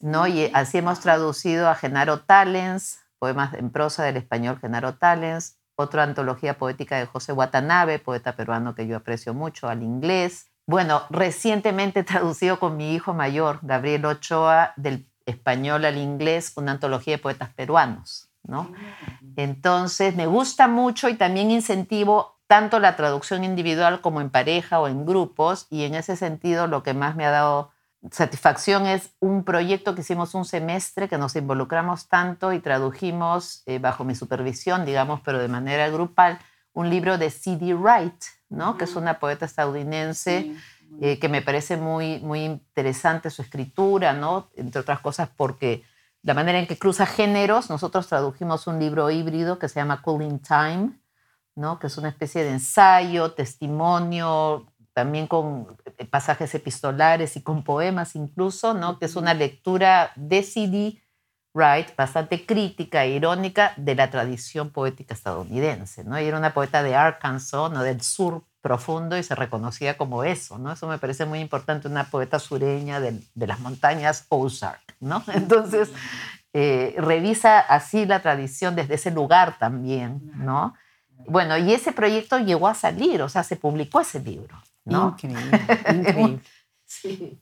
¿no? 0.00 0.26
Y 0.26 0.50
así 0.54 0.78
hemos 0.78 1.00
traducido 1.00 1.68
a 1.68 1.74
Genaro 1.74 2.20
Talens, 2.20 3.00
poemas 3.18 3.52
en 3.52 3.68
prosa 3.68 4.02
del 4.04 4.16
español 4.16 4.58
Genaro 4.58 4.94
Talens, 4.94 5.58
otra 5.74 6.04
antología 6.04 6.56
poética 6.56 6.96
de 6.96 7.04
José 7.04 7.34
Watanabe, 7.34 7.98
poeta 7.98 8.34
peruano 8.34 8.74
que 8.74 8.86
yo 8.86 8.96
aprecio 8.96 9.34
mucho, 9.34 9.68
al 9.68 9.82
inglés 9.82 10.51
bueno, 10.66 11.02
recientemente 11.10 12.04
traducido 12.04 12.58
con 12.58 12.76
mi 12.76 12.94
hijo 12.94 13.14
mayor, 13.14 13.58
Gabriel 13.62 14.04
Ochoa, 14.04 14.72
del 14.76 15.06
español 15.26 15.84
al 15.84 15.98
inglés, 15.98 16.52
una 16.56 16.72
antología 16.72 17.16
de 17.16 17.22
poetas 17.22 17.50
peruanos, 17.50 18.28
¿no? 18.42 18.72
Entonces, 19.36 20.16
me 20.16 20.26
gusta 20.26 20.68
mucho 20.68 21.08
y 21.08 21.14
también 21.14 21.50
incentivo 21.50 22.40
tanto 22.46 22.80
la 22.80 22.96
traducción 22.96 23.44
individual 23.44 24.00
como 24.00 24.20
en 24.20 24.30
pareja 24.30 24.80
o 24.80 24.88
en 24.88 25.06
grupos, 25.06 25.66
y 25.70 25.84
en 25.84 25.94
ese 25.94 26.16
sentido 26.16 26.66
lo 26.66 26.82
que 26.82 26.92
más 26.92 27.16
me 27.16 27.24
ha 27.24 27.30
dado 27.30 27.70
satisfacción 28.10 28.86
es 28.86 29.10
un 29.20 29.44
proyecto 29.44 29.94
que 29.94 30.00
hicimos 30.00 30.34
un 30.34 30.44
semestre, 30.44 31.08
que 31.08 31.18
nos 31.18 31.36
involucramos 31.36 32.08
tanto 32.08 32.52
y 32.52 32.58
tradujimos 32.58 33.62
eh, 33.66 33.78
bajo 33.78 34.04
mi 34.04 34.14
supervisión, 34.14 34.84
digamos, 34.84 35.20
pero 35.24 35.38
de 35.38 35.48
manera 35.48 35.88
grupal, 35.88 36.38
un 36.72 36.90
libro 36.90 37.18
de 37.18 37.30
C.D. 37.30 37.74
Wright, 37.74 38.24
¿no? 38.48 38.76
que 38.76 38.84
es 38.84 38.96
una 38.96 39.18
poeta 39.18 39.44
estadounidense 39.46 40.54
eh, 41.00 41.18
que 41.18 41.28
me 41.28 41.42
parece 41.42 41.76
muy, 41.76 42.20
muy 42.20 42.44
interesante 42.44 43.30
su 43.30 43.42
escritura, 43.42 44.12
¿no? 44.12 44.50
entre 44.56 44.80
otras 44.80 45.00
cosas 45.00 45.28
porque 45.36 45.84
la 46.22 46.34
manera 46.34 46.58
en 46.58 46.66
que 46.66 46.78
cruza 46.78 47.06
géneros, 47.06 47.68
nosotros 47.68 48.06
tradujimos 48.06 48.66
un 48.66 48.78
libro 48.78 49.10
híbrido 49.10 49.58
que 49.58 49.68
se 49.68 49.80
llama 49.80 50.02
Cooling 50.02 50.40
Time, 50.40 51.00
¿no? 51.56 51.78
que 51.78 51.88
es 51.88 51.98
una 51.98 52.08
especie 52.08 52.44
de 52.44 52.50
ensayo, 52.50 53.32
testimonio, 53.32 54.72
también 54.92 55.26
con 55.26 55.66
eh, 55.98 56.04
pasajes 56.04 56.54
epistolares 56.54 57.36
y 57.36 57.42
con 57.42 57.64
poemas 57.64 58.14
incluso, 58.14 58.74
¿no? 58.74 58.98
que 58.98 59.06
es 59.06 59.16
una 59.16 59.34
lectura 59.34 60.12
de 60.16 60.42
CD 60.42 61.02
Wright, 61.54 61.94
bastante 61.96 62.46
crítica 62.46 63.04
e 63.04 63.10
irónica 63.10 63.74
de 63.76 63.94
la 63.94 64.10
tradición 64.10 64.70
poética 64.70 65.12
estadounidense. 65.12 66.02
¿no? 66.04 66.16
Ella 66.16 66.28
era 66.28 66.38
una 66.38 66.54
poeta 66.54 66.82
de 66.82 66.94
Arkansas, 66.94 67.70
¿no? 67.70 67.82
del 67.82 68.00
sur 68.00 68.42
profundo, 68.62 69.18
y 69.18 69.22
se 69.22 69.34
reconocía 69.34 69.98
como 69.98 70.24
eso. 70.24 70.58
¿no? 70.58 70.72
Eso 70.72 70.88
me 70.88 70.98
parece 70.98 71.26
muy 71.26 71.40
importante, 71.40 71.88
una 71.88 72.04
poeta 72.04 72.38
sureña 72.38 73.00
de, 73.00 73.20
de 73.34 73.46
las 73.46 73.60
montañas 73.60 74.26
Ozark. 74.30 74.96
¿no? 75.00 75.22
Entonces, 75.34 75.90
eh, 76.54 76.94
revisa 76.96 77.60
así 77.60 78.06
la 78.06 78.22
tradición 78.22 78.74
desde 78.74 78.94
ese 78.94 79.10
lugar 79.10 79.58
también. 79.58 80.32
¿no? 80.34 80.74
Bueno, 81.26 81.58
y 81.58 81.74
ese 81.74 81.92
proyecto 81.92 82.38
llegó 82.38 82.66
a 82.66 82.74
salir, 82.74 83.20
o 83.20 83.28
sea, 83.28 83.42
se 83.42 83.56
publicó 83.56 84.00
ese 84.00 84.20
libro. 84.20 84.62
¿no? 84.84 85.16
Increíble, 85.22 85.60
increíble. 85.90 86.40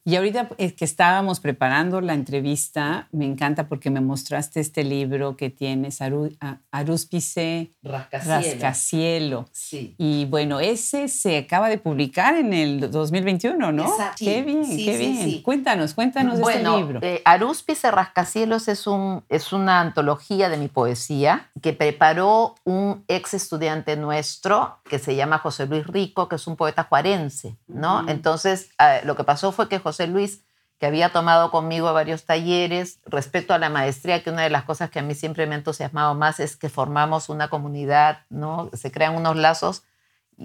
Y 0.04 0.16
ahorita 0.16 0.48
eh, 0.58 0.74
que 0.74 0.84
estábamos 0.84 1.40
preparando 1.40 2.00
la 2.00 2.14
entrevista, 2.14 3.08
me 3.12 3.24
encanta 3.24 3.68
porque 3.68 3.90
me 3.90 4.00
mostraste 4.00 4.60
este 4.60 4.84
libro 4.84 5.36
que 5.36 5.50
tienes, 5.50 6.00
Aru, 6.00 6.30
Arúspice 6.70 7.70
Rascacielo. 7.82 9.48
Sí. 9.52 9.94
Y 9.98 10.24
bueno, 10.26 10.60
ese 10.60 11.08
se 11.08 11.38
acaba 11.38 11.68
de 11.68 11.78
publicar 11.78 12.36
en 12.36 12.52
el 12.52 12.90
2021, 12.90 13.72
¿no? 13.72 13.84
Exacto. 13.84 14.24
Qué 14.24 14.42
bien, 14.42 14.64
qué 14.64 14.98
bien. 14.98 15.42
Cuéntanos, 15.42 15.94
cuéntanos 15.94 16.38
este 16.38 16.62
libro. 16.62 17.00
Eh, 17.02 17.22
Arúspice 17.24 17.90
Rascacielos 17.90 18.68
es, 18.68 18.86
un, 18.86 19.24
es 19.28 19.52
una 19.52 19.80
antología 19.80 20.48
de 20.48 20.56
mi 20.56 20.68
poesía 20.68 21.50
que 21.62 21.72
preparó 21.72 22.54
un 22.64 23.04
ex 23.08 23.34
estudiante 23.34 23.96
nuestro 23.96 24.78
que 24.88 24.98
se 24.98 25.16
llama 25.16 25.38
José 25.38 25.66
Luis 25.66 25.86
Rico, 25.86 26.28
que 26.28 26.36
es 26.36 26.46
un 26.46 26.56
poeta 26.56 26.84
juarense, 26.84 27.56
¿no? 27.66 28.08
Entonces, 28.08 28.70
ah, 28.78 28.98
lo 29.04 29.16
que 29.16 29.24
pasó 29.24 29.39
fue 29.52 29.68
que 29.68 29.78
José 29.78 30.06
Luis, 30.06 30.42
que 30.78 30.86
había 30.86 31.10
tomado 31.10 31.50
conmigo 31.50 31.92
varios 31.92 32.24
talleres 32.24 33.00
respecto 33.04 33.52
a 33.52 33.58
la 33.58 33.68
maestría, 33.68 34.22
que 34.22 34.30
una 34.30 34.42
de 34.42 34.50
las 34.50 34.64
cosas 34.64 34.90
que 34.90 34.98
a 34.98 35.02
mí 35.02 35.14
siempre 35.14 35.46
me 35.46 35.54
ha 35.54 35.58
entusiasmado 35.58 36.14
más 36.14 36.40
es 36.40 36.56
que 36.56 36.68
formamos 36.68 37.28
una 37.28 37.48
comunidad, 37.48 38.20
¿no? 38.30 38.70
Se 38.72 38.90
crean 38.90 39.16
unos 39.16 39.36
lazos 39.36 39.82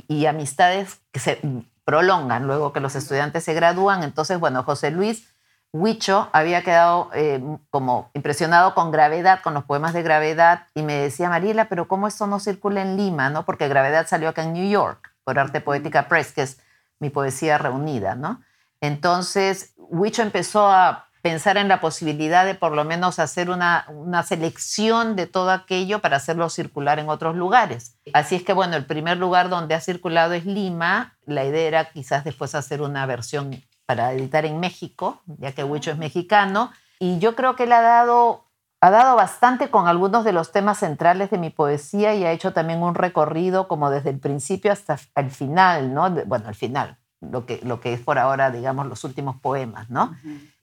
y 0.07 0.25
amistades 0.25 0.99
que 1.11 1.19
se 1.19 1.39
prolongan 1.85 2.47
luego 2.47 2.73
que 2.73 2.79
los 2.79 2.95
estudiantes 2.95 3.43
se 3.43 3.53
gradúan. 3.53 4.03
Entonces, 4.03 4.39
bueno, 4.39 4.63
José 4.63 4.91
Luis 4.91 5.27
Huicho 5.71 6.29
había 6.31 6.63
quedado 6.63 7.09
eh, 7.13 7.41
como 7.69 8.09
impresionado 8.13 8.73
con 8.73 8.91
gravedad, 8.91 9.41
con 9.41 9.53
los 9.53 9.65
poemas 9.65 9.93
de 9.93 10.03
gravedad, 10.03 10.67
y 10.73 10.83
me 10.83 10.93
decía, 10.93 11.29
Mariela, 11.29 11.67
pero 11.67 11.87
¿cómo 11.87 12.07
esto 12.07 12.27
no 12.27 12.39
circula 12.39 12.81
en 12.81 12.95
Lima? 12.95 13.29
¿no? 13.29 13.43
Porque 13.43 13.67
gravedad 13.67 14.07
salió 14.07 14.29
acá 14.29 14.43
en 14.43 14.53
New 14.53 14.69
York, 14.69 15.11
por 15.25 15.37
Arte 15.37 15.59
Poética 15.59 16.07
Press, 16.07 16.31
que 16.31 16.43
es 16.43 16.61
mi 16.99 17.09
poesía 17.09 17.57
reunida, 17.57 18.15
¿no? 18.15 18.41
Entonces, 18.85 19.73
Huicho 19.77 20.21
empezó 20.21 20.67
a 20.67 21.05
pensar 21.25 21.57
en 21.57 21.67
la 21.67 21.81
posibilidad 21.81 22.45
de 22.45 22.53
por 22.53 22.73
lo 22.73 22.85
menos 22.85 23.17
hacer 23.17 23.49
una, 23.49 23.87
selección 24.23 25.15
de 25.15 25.25
todo 25.25 25.49
aquello 25.49 25.99
para 25.99 26.17
hacerlo 26.17 26.49
circular 26.49 26.99
en 26.99 27.09
otros 27.09 27.35
lugares. 27.35 27.97
Así 28.13 28.35
es 28.35 28.43
que, 28.43 28.53
bueno, 28.53 28.75
el 28.75 28.85
primer 28.85 29.17
lugar 29.17 29.49
donde 29.49 29.73
ha 29.73 29.81
circulado 29.81 30.33
es 30.33 30.45
Lima. 30.45 31.17
La 31.25 31.43
idea 31.43 31.67
era 31.67 31.85
quizás 31.85 32.23
después 32.23 32.53
hacer 32.53 32.83
una 32.83 33.07
versión 33.07 33.63
para 33.87 34.13
editar 34.13 34.45
en 34.45 34.59
México, 34.59 35.23
ya 35.25 35.51
que 35.51 35.63
Huicho 35.63 35.89
es 35.89 35.97
mexicano. 35.97 36.71
Y 36.99 37.17
yo 37.17 37.35
creo 37.35 37.55
que 37.55 37.63
él 37.63 37.71
ha 37.71 37.81
dado, 37.81 38.45
ha 38.79 38.91
dado 38.91 39.15
bastante 39.15 39.71
con 39.71 39.87
algunos 39.87 40.25
de 40.25 40.31
los 40.31 40.51
temas 40.51 40.77
centrales 40.77 41.31
de 41.31 41.39
mi 41.39 41.49
poesía 41.49 42.13
y 42.13 42.23
ha 42.23 42.33
hecho 42.33 42.53
también 42.53 42.83
un 42.83 42.93
recorrido 42.93 43.67
como 43.67 43.89
desde 43.89 44.11
el 44.11 44.19
principio 44.19 44.71
hasta 44.71 44.99
el 45.15 45.31
final, 45.31 45.91
¿no? 45.91 46.07
Bueno, 46.27 46.49
el 46.49 46.55
final, 46.55 46.99
lo 47.21 47.45
que, 47.45 47.59
lo 47.63 47.79
que 47.79 47.93
es 47.93 47.99
por 47.99 48.19
ahora, 48.19 48.51
digamos, 48.51 48.87
los 48.87 49.03
últimos 49.03 49.37
poemas, 49.37 49.89
¿no? 49.89 50.15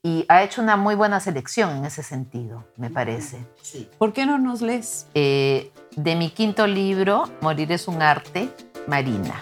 Y 0.03 0.25
ha 0.29 0.43
hecho 0.43 0.63
una 0.63 0.77
muy 0.77 0.95
buena 0.95 1.21
selección 1.21 1.77
en 1.77 1.85
ese 1.85 2.03
sentido, 2.03 2.65
me 2.77 2.91
parece. 2.91 3.47
Sí. 3.63 3.89
¿Por 3.99 4.13
qué 4.13 4.27
no 4.27 4.39
nos 4.39 4.63
lees? 4.63 5.07
Eh, 5.15 5.73
de 5.97 6.17
mi 6.17 6.31
quinto 6.31 6.67
libro, 6.67 7.25
Morir 7.41 7.73
es 7.73 7.89
un 7.89 8.03
arte, 8.03 8.49
Marina. 8.87 9.35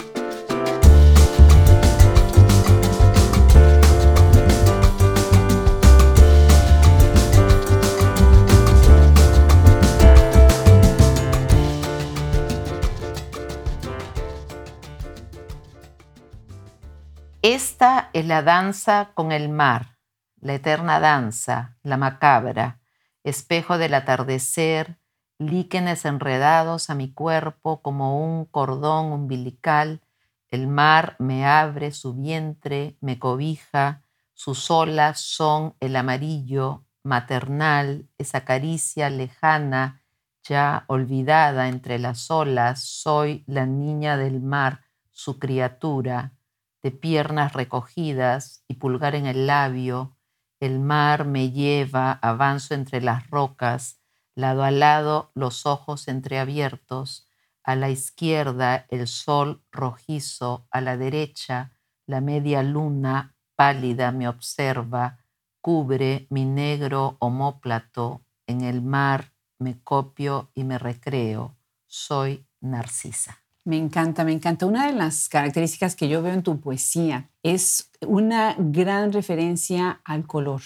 Esta 17.43 18.11
es 18.13 18.27
la 18.27 18.43
danza 18.43 19.13
con 19.15 19.33
el 19.33 19.49
mar, 19.49 19.97
la 20.43 20.53
eterna 20.53 21.01
danza, 21.01 21.79
la 21.83 21.97
macabra, 21.97 22.83
espejo 23.25 23.79
del 23.79 23.95
atardecer, 23.95 24.99
líquenes 25.39 26.05
enredados 26.05 26.91
a 26.91 26.95
mi 26.95 27.15
cuerpo 27.15 27.81
como 27.81 28.23
un 28.23 28.45
cordón 28.45 29.07
umbilical, 29.13 30.03
el 30.51 30.67
mar 30.67 31.17
me 31.19 31.47
abre 31.47 31.93
su 31.93 32.13
vientre, 32.13 32.99
me 33.01 33.19
cobija, 33.19 34.03
sus 34.35 34.71
olas 34.71 35.19
son 35.19 35.75
el 35.81 35.97
amarillo 35.97 36.85
maternal, 37.03 38.07
esa 38.19 38.45
caricia 38.45 39.09
lejana, 39.09 40.03
ya 40.43 40.85
olvidada 40.89 41.69
entre 41.69 41.99
las 41.99 42.31
olas, 42.31 42.85
soy 42.85 43.45
la 43.47 43.65
niña 43.65 44.19
del 44.19 44.43
mar, 44.43 44.83
su 45.11 45.39
criatura, 45.39 46.35
de 46.83 46.91
piernas 46.91 47.53
recogidas 47.53 48.65
y 48.69 48.75
pulgar 48.75 49.15
en 49.15 49.27
el 49.27 49.47
labio, 49.47 50.17
el 50.61 50.81
mar 50.81 51.25
me 51.25 51.51
lleva, 51.51 52.13
avanzo 52.13 52.75
entre 52.75 53.01
las 53.01 53.29
rocas, 53.31 54.01
lado 54.35 54.63
a 54.63 54.71
lado 54.71 55.31
los 55.35 55.67
ojos 55.67 56.09
entreabiertos, 56.09 57.29
a 57.65 57.77
la 57.77 57.91
izquierda 57.91 58.87
el 58.89 59.07
sol 59.07 59.63
rojizo, 59.71 60.67
a 60.71 60.81
la 60.81 60.97
derecha 60.97 61.73
la 62.07 62.21
media 62.21 62.63
luna 62.63 63.37
pálida 63.55 64.11
me 64.11 64.27
observa, 64.27 65.19
cubre 65.61 66.27
mi 66.31 66.45
negro 66.45 67.17
homóplato, 67.21 68.25
en 68.47 68.63
el 68.63 68.83
mar 68.83 69.33
me 69.59 69.81
copio 69.83 70.51
y 70.55 70.65
me 70.65 70.79
recreo, 70.79 71.57
soy 71.87 72.49
Narcisa. 72.61 73.40
Me 73.65 73.77
encanta, 73.77 74.25
me 74.25 74.33
encanta. 74.33 74.67
Una 74.67 74.87
de 74.87 74.93
las 74.93 75.29
características 75.29 75.95
que 75.95 76.09
yo 76.09 76.23
veo 76.23 76.33
en 76.33 76.43
tu 76.43 76.61
poesía 76.61 77.29
es 77.43 77.91
una 78.07 78.57
gran 78.59 79.13
referencia 79.13 80.01
al 80.05 80.27
color, 80.27 80.63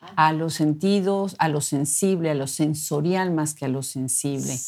ah. 0.00 0.28
a 0.28 0.32
los 0.32 0.54
sentidos, 0.54 1.36
a 1.38 1.48
lo 1.48 1.60
sensible, 1.60 2.30
a 2.30 2.34
lo 2.34 2.46
sensorial 2.46 3.32
más 3.32 3.54
que 3.54 3.66
a 3.66 3.68
lo 3.68 3.82
sensible. 3.82 4.58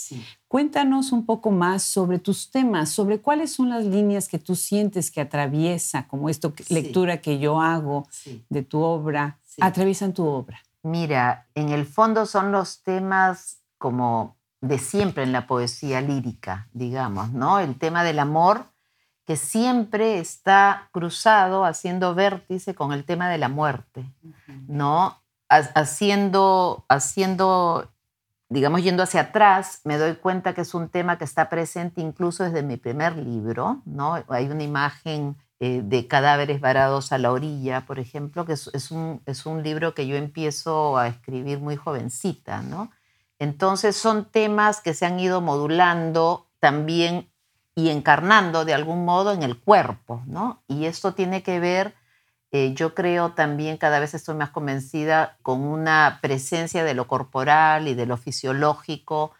Cuéntanos 0.46 1.10
un 1.10 1.24
poco 1.24 1.50
más 1.50 1.82
sobre 1.82 2.18
tus 2.18 2.50
temas, 2.50 2.90
sobre 2.90 3.20
cuáles 3.20 3.52
son 3.52 3.70
las 3.70 3.84
líneas 3.84 4.28
que 4.28 4.38
tú 4.38 4.54
sientes 4.54 5.10
que 5.10 5.22
atraviesa, 5.22 6.06
como 6.06 6.28
esta 6.28 6.52
lectura 6.68 7.20
que 7.20 7.38
yo 7.38 7.60
hago 7.60 8.06
de 8.50 8.62
tu 8.62 8.80
obra, 8.80 9.38
atraviesan 9.60 10.12
tu 10.12 10.24
obra. 10.26 10.60
Mira, 10.82 11.48
en 11.54 11.70
el 11.70 11.86
fondo 11.86 12.26
son 12.26 12.52
los 12.52 12.82
temas 12.82 13.62
como 13.78 14.36
de 14.64 14.78
siempre 14.78 15.24
en 15.24 15.32
la 15.32 15.46
poesía 15.46 16.00
lírica, 16.00 16.68
digamos, 16.72 17.32
¿no? 17.32 17.58
El 17.58 17.76
tema 17.78 18.02
del 18.02 18.18
amor 18.18 18.66
que 19.26 19.36
siempre 19.36 20.18
está 20.18 20.88
cruzado, 20.90 21.64
haciendo 21.64 22.14
vértice 22.14 22.74
con 22.74 22.92
el 22.92 23.04
tema 23.04 23.28
de 23.28 23.38
la 23.38 23.48
muerte, 23.48 24.06
¿no? 24.66 25.20
Haciendo, 25.48 26.84
haciendo, 26.88 27.90
digamos, 28.48 28.82
yendo 28.82 29.02
hacia 29.02 29.22
atrás, 29.22 29.80
me 29.84 29.98
doy 29.98 30.14
cuenta 30.14 30.54
que 30.54 30.62
es 30.62 30.74
un 30.74 30.88
tema 30.88 31.18
que 31.18 31.24
está 31.24 31.50
presente 31.50 32.00
incluso 32.00 32.44
desde 32.44 32.62
mi 32.62 32.78
primer 32.78 33.16
libro, 33.16 33.82
¿no? 33.84 34.22
Hay 34.28 34.48
una 34.48 34.62
imagen 34.62 35.36
eh, 35.60 35.82
de 35.84 36.06
cadáveres 36.08 36.60
varados 36.60 37.12
a 37.12 37.18
la 37.18 37.32
orilla, 37.32 37.84
por 37.86 37.98
ejemplo, 37.98 38.46
que 38.46 38.54
es, 38.54 38.90
un, 38.90 39.20
es 39.26 39.44
un 39.44 39.62
libro 39.62 39.94
que 39.94 40.06
yo 40.06 40.16
empiezo 40.16 40.96
a 40.96 41.08
escribir 41.08 41.60
muy 41.60 41.76
jovencita, 41.76 42.62
¿no? 42.62 42.90
Entonces 43.44 43.94
son 43.94 44.24
temas 44.24 44.80
que 44.80 44.94
se 44.94 45.04
han 45.04 45.20
ido 45.20 45.42
modulando 45.42 46.46
también 46.60 47.28
y 47.74 47.90
encarnando 47.90 48.64
de 48.64 48.72
algún 48.72 49.04
modo 49.04 49.32
en 49.32 49.42
el 49.42 49.60
cuerpo, 49.60 50.22
¿no? 50.26 50.62
Y 50.66 50.86
esto 50.86 51.12
tiene 51.12 51.42
que 51.42 51.60
ver, 51.60 51.94
eh, 52.52 52.72
yo 52.72 52.94
creo 52.94 53.32
también, 53.32 53.76
cada 53.76 54.00
vez 54.00 54.14
estoy 54.14 54.34
más 54.34 54.48
convencida, 54.48 55.36
con 55.42 55.60
una 55.60 56.20
presencia 56.22 56.84
de 56.84 56.94
lo 56.94 57.06
corporal 57.06 57.86
y 57.86 57.92
de 57.92 58.06
lo 58.06 58.16
fisiológico 58.16 59.32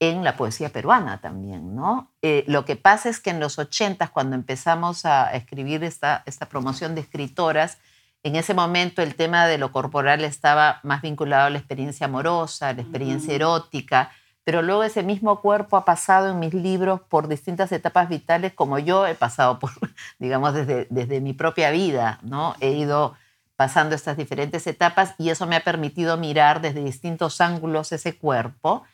en 0.00 0.24
la 0.24 0.36
poesía 0.36 0.70
peruana 0.70 1.20
también, 1.20 1.76
¿no? 1.76 2.10
Eh, 2.22 2.42
lo 2.48 2.64
que 2.64 2.74
pasa 2.74 3.08
es 3.08 3.20
que 3.20 3.30
en 3.30 3.38
los 3.38 3.60
80, 3.60 4.08
cuando 4.08 4.34
empezamos 4.34 5.06
a 5.06 5.32
escribir 5.32 5.84
esta, 5.84 6.24
esta 6.26 6.48
promoción 6.48 6.96
de 6.96 7.02
escritoras, 7.02 7.78
en 8.24 8.36
ese 8.36 8.54
momento 8.54 9.02
el 9.02 9.14
tema 9.14 9.46
de 9.46 9.58
lo 9.58 9.70
corporal 9.70 10.24
estaba 10.24 10.80
más 10.82 11.02
vinculado 11.02 11.46
a 11.46 11.50
la 11.50 11.58
experiencia 11.58 12.06
amorosa, 12.06 12.70
a 12.70 12.72
la 12.72 12.80
experiencia 12.80 13.34
erótica, 13.34 14.10
pero 14.44 14.62
luego 14.62 14.82
ese 14.82 15.02
mismo 15.02 15.42
cuerpo 15.42 15.76
ha 15.76 15.84
pasado 15.84 16.30
en 16.30 16.38
mis 16.38 16.54
libros 16.54 17.02
por 17.02 17.28
distintas 17.28 17.70
etapas 17.70 18.08
vitales 18.08 18.54
como 18.54 18.78
yo 18.78 19.06
he 19.06 19.14
pasado 19.14 19.58
por, 19.58 19.70
digamos, 20.18 20.54
desde, 20.54 20.86
desde 20.88 21.20
mi 21.20 21.34
propia 21.34 21.70
vida, 21.70 22.18
¿no? 22.22 22.56
He 22.60 22.70
ido 22.70 23.14
pasando 23.56 23.94
estas 23.94 24.16
diferentes 24.16 24.66
etapas 24.66 25.14
y 25.18 25.28
eso 25.28 25.46
me 25.46 25.56
ha 25.56 25.60
permitido 25.60 26.16
mirar 26.16 26.62
desde 26.62 26.82
distintos 26.82 27.42
ángulos 27.42 27.92
ese 27.92 28.16
cuerpo. 28.16 28.84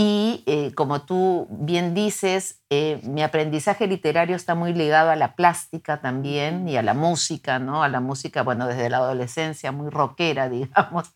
Y 0.00 0.44
eh, 0.46 0.74
como 0.76 1.02
tú 1.02 1.48
bien 1.50 1.92
dices, 1.92 2.60
eh, 2.70 3.00
mi 3.02 3.20
aprendizaje 3.20 3.88
literario 3.88 4.36
está 4.36 4.54
muy 4.54 4.72
ligado 4.72 5.10
a 5.10 5.16
la 5.16 5.34
plástica 5.34 6.00
también 6.00 6.68
y 6.68 6.76
a 6.76 6.84
la 6.84 6.94
música, 6.94 7.58
¿no? 7.58 7.82
A 7.82 7.88
la 7.88 7.98
música, 7.98 8.44
bueno, 8.44 8.68
desde 8.68 8.90
la 8.90 8.98
adolescencia, 8.98 9.72
muy 9.72 9.90
rockera, 9.90 10.48
digamos, 10.48 11.10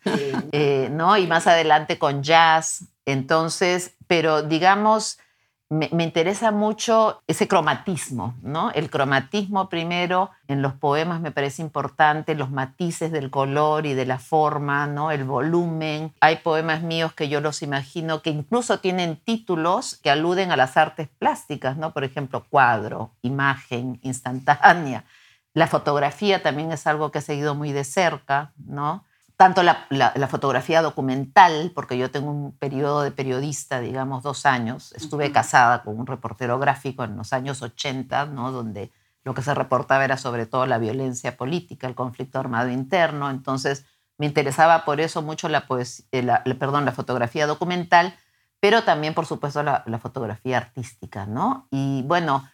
eh, 0.51 0.89
¿no? 0.91 1.17
Y 1.17 1.29
más 1.29 1.47
adelante 1.47 2.01
con 2.01 2.25
jazz. 2.25 2.87
Entonces, 3.07 3.95
pero 4.09 4.43
digamos, 4.43 5.21
me, 5.73 6.05
interesa 6.05 6.51
mucho 6.51 7.23
ese 7.27 7.49
cromatismo, 7.49 8.35
¿no? 8.43 8.71
El 8.73 8.91
cromatismo 8.91 9.71
primero 9.71 10.31
en 10.47 10.61
los 10.61 10.75
poemas 10.75 11.23
me 11.23 11.31
parece 11.31 11.63
importante, 11.63 12.35
los 12.35 12.51
matices 12.51 13.11
del 13.11 13.31
color 13.31 13.87
y 13.87 13.95
de 13.95 14.05
la 14.05 14.19
forma, 14.19 14.87
¿no? 14.87 15.11
El 15.11 15.25
volumen. 15.25 16.13
Hay 16.21 16.37
poemas 16.37 16.83
míos 16.83 17.15
que 17.15 17.31
yo 17.31 17.41
los 17.41 17.63
imagino 17.63 18.21
que 18.21 18.29
incluso 18.29 18.81
tienen 18.81 19.17
títulos 19.17 19.99
que 20.03 20.11
aluden 20.11 20.53
a 20.53 20.59
las 20.59 20.77
artes 20.77 21.09
plásticas, 21.19 21.79
¿no? 21.79 21.95
Por 21.95 22.05
ejemplo, 22.05 22.45
cuadro, 22.51 23.13
imagen, 23.23 23.99
instantánea. 24.03 25.05
La 25.55 25.67
fotografía 25.67 26.43
también 26.43 26.71
es 26.73 26.87
algo 26.87 27.11
que 27.11 27.21
he 27.21 27.23
seguido 27.23 27.55
muy 27.55 27.73
de 27.73 27.85
cerca, 27.85 28.53
¿no? 28.67 29.07
Tanto 29.37 29.63
la, 29.63 29.87
fotografía 30.29 30.83
documental, 30.83 31.73
porque 31.75 31.99
yo 31.99 32.11
tengo 32.11 32.31
un 32.31 32.53
periodo 32.57 33.03
de 33.03 33.11
periodista, 33.11 33.81
digamos, 33.81 34.23
dos 34.23 34.47
años. 34.47 34.93
Estuve 34.93 35.33
casada 35.33 35.83
con 35.83 35.99
un 35.99 36.07
reportero 36.07 36.59
gráfico 36.59 37.05
en 37.05 37.17
los 37.17 37.33
años 37.33 37.63
80, 37.63 38.27
¿no? 38.27 38.53
donde 38.53 38.93
lo 39.25 39.35
que 39.35 39.43
se 39.43 39.55
reportaba 39.55 40.05
era 40.05 40.17
sobre 40.17 40.47
todo 40.47 40.67
la 40.67 40.79
violencia 40.79 41.37
política, 41.37 41.87
el 41.87 41.95
conflicto 41.95 42.39
armado 42.39 42.71
interno. 42.71 43.31
Entonces, 43.31 43.85
me 44.19 44.27
interesaba 44.27 44.85
por 44.85 45.01
eso 45.01 45.23
mucho 45.23 45.49
la, 45.49 45.67
eh, 46.13 46.55
perdón, 46.59 46.85
la 46.85 46.93
fotografía 46.93 47.47
documental, 47.47 48.15
pero 48.61 48.85
también, 48.85 49.15
por 49.15 49.27
supuesto, 49.27 49.63
la, 49.63 49.83
la 49.87 49.99
fotografía 49.99 50.59
artística. 50.59 51.27
¿no? 51.27 51.67
Y 51.71 52.03
bueno, 52.03 52.49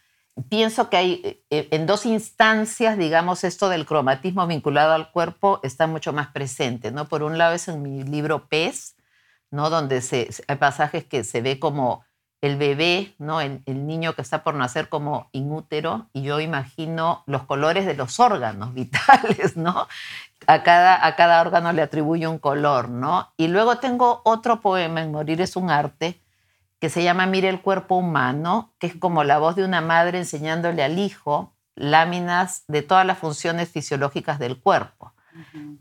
pienso 0.48 0.90
que 0.90 0.96
hay 0.96 1.20
eh, 1.24 1.42
eh, 1.50 1.68
en 1.70 1.86
dos 1.86 2.06
instancias, 2.06 2.98
digamos, 2.98 3.44
esto 3.44 3.68
del 3.68 3.86
cromatismo 3.86 4.46
vinculado 4.46 4.92
al 4.92 5.10
cuerpo 5.10 5.60
está 5.62 5.86
mucho 5.86 6.12
más 6.12 6.28
presente, 6.28 6.90
¿no? 6.90 7.08
Por 7.08 7.22
un 7.22 7.38
lado 7.38 7.54
es 7.54 7.68
en 7.68 7.82
mi 7.82 8.02
libro 8.02 8.48
Pez, 8.48 8.96
¿no? 9.50 9.70
Donde 9.70 10.00
se, 10.00 10.28
hay 10.46 10.56
pasajes 10.56 11.04
que 11.04 11.24
se 11.24 11.40
ve 11.40 11.58
como 11.58 12.04
el 12.40 12.56
bebé, 12.56 13.14
¿no? 13.18 13.40
El, 13.40 13.62
niño 13.66 14.14
que 14.14 14.22
está 14.22 14.44
por 14.44 14.54
nacer 14.54 14.88
como 14.88 15.28
inútero 15.32 16.08
y 16.12 16.22
yo 16.22 16.38
imagino 16.40 17.24
los 17.26 17.42
colores 17.44 17.84
de 17.84 17.94
los 17.94 18.20
órganos 18.20 18.74
vitales, 18.74 19.56
¿no? 19.56 19.88
A 20.46 20.62
cada, 20.62 21.04
a 21.04 21.16
cada 21.16 21.40
órgano 21.40 21.72
le 21.72 21.82
atribuye 21.82 22.26
un 22.28 22.38
color, 22.38 22.88
¿no? 22.88 23.32
Y 23.36 23.48
luego 23.48 23.78
tengo 23.78 24.22
otro 24.24 24.60
poema, 24.60 25.02
En 25.02 25.10
Morir 25.10 25.40
es 25.40 25.56
un 25.56 25.70
arte, 25.70 26.20
que 26.80 26.90
se 26.90 27.02
llama 27.02 27.26
Mire 27.26 27.48
el 27.48 27.60
cuerpo 27.60 27.96
humano, 27.96 28.74
que 28.78 28.86
es 28.86 28.94
como 28.94 29.24
la 29.24 29.38
voz 29.38 29.56
de 29.56 29.64
una 29.64 29.80
madre 29.80 30.18
enseñándole 30.18 30.82
al 30.82 30.98
hijo 30.98 31.54
láminas 31.74 32.64
de 32.68 32.82
todas 32.82 33.06
las 33.06 33.18
funciones 33.18 33.68
fisiológicas 33.68 34.38
del 34.38 34.60
cuerpo. 34.60 35.12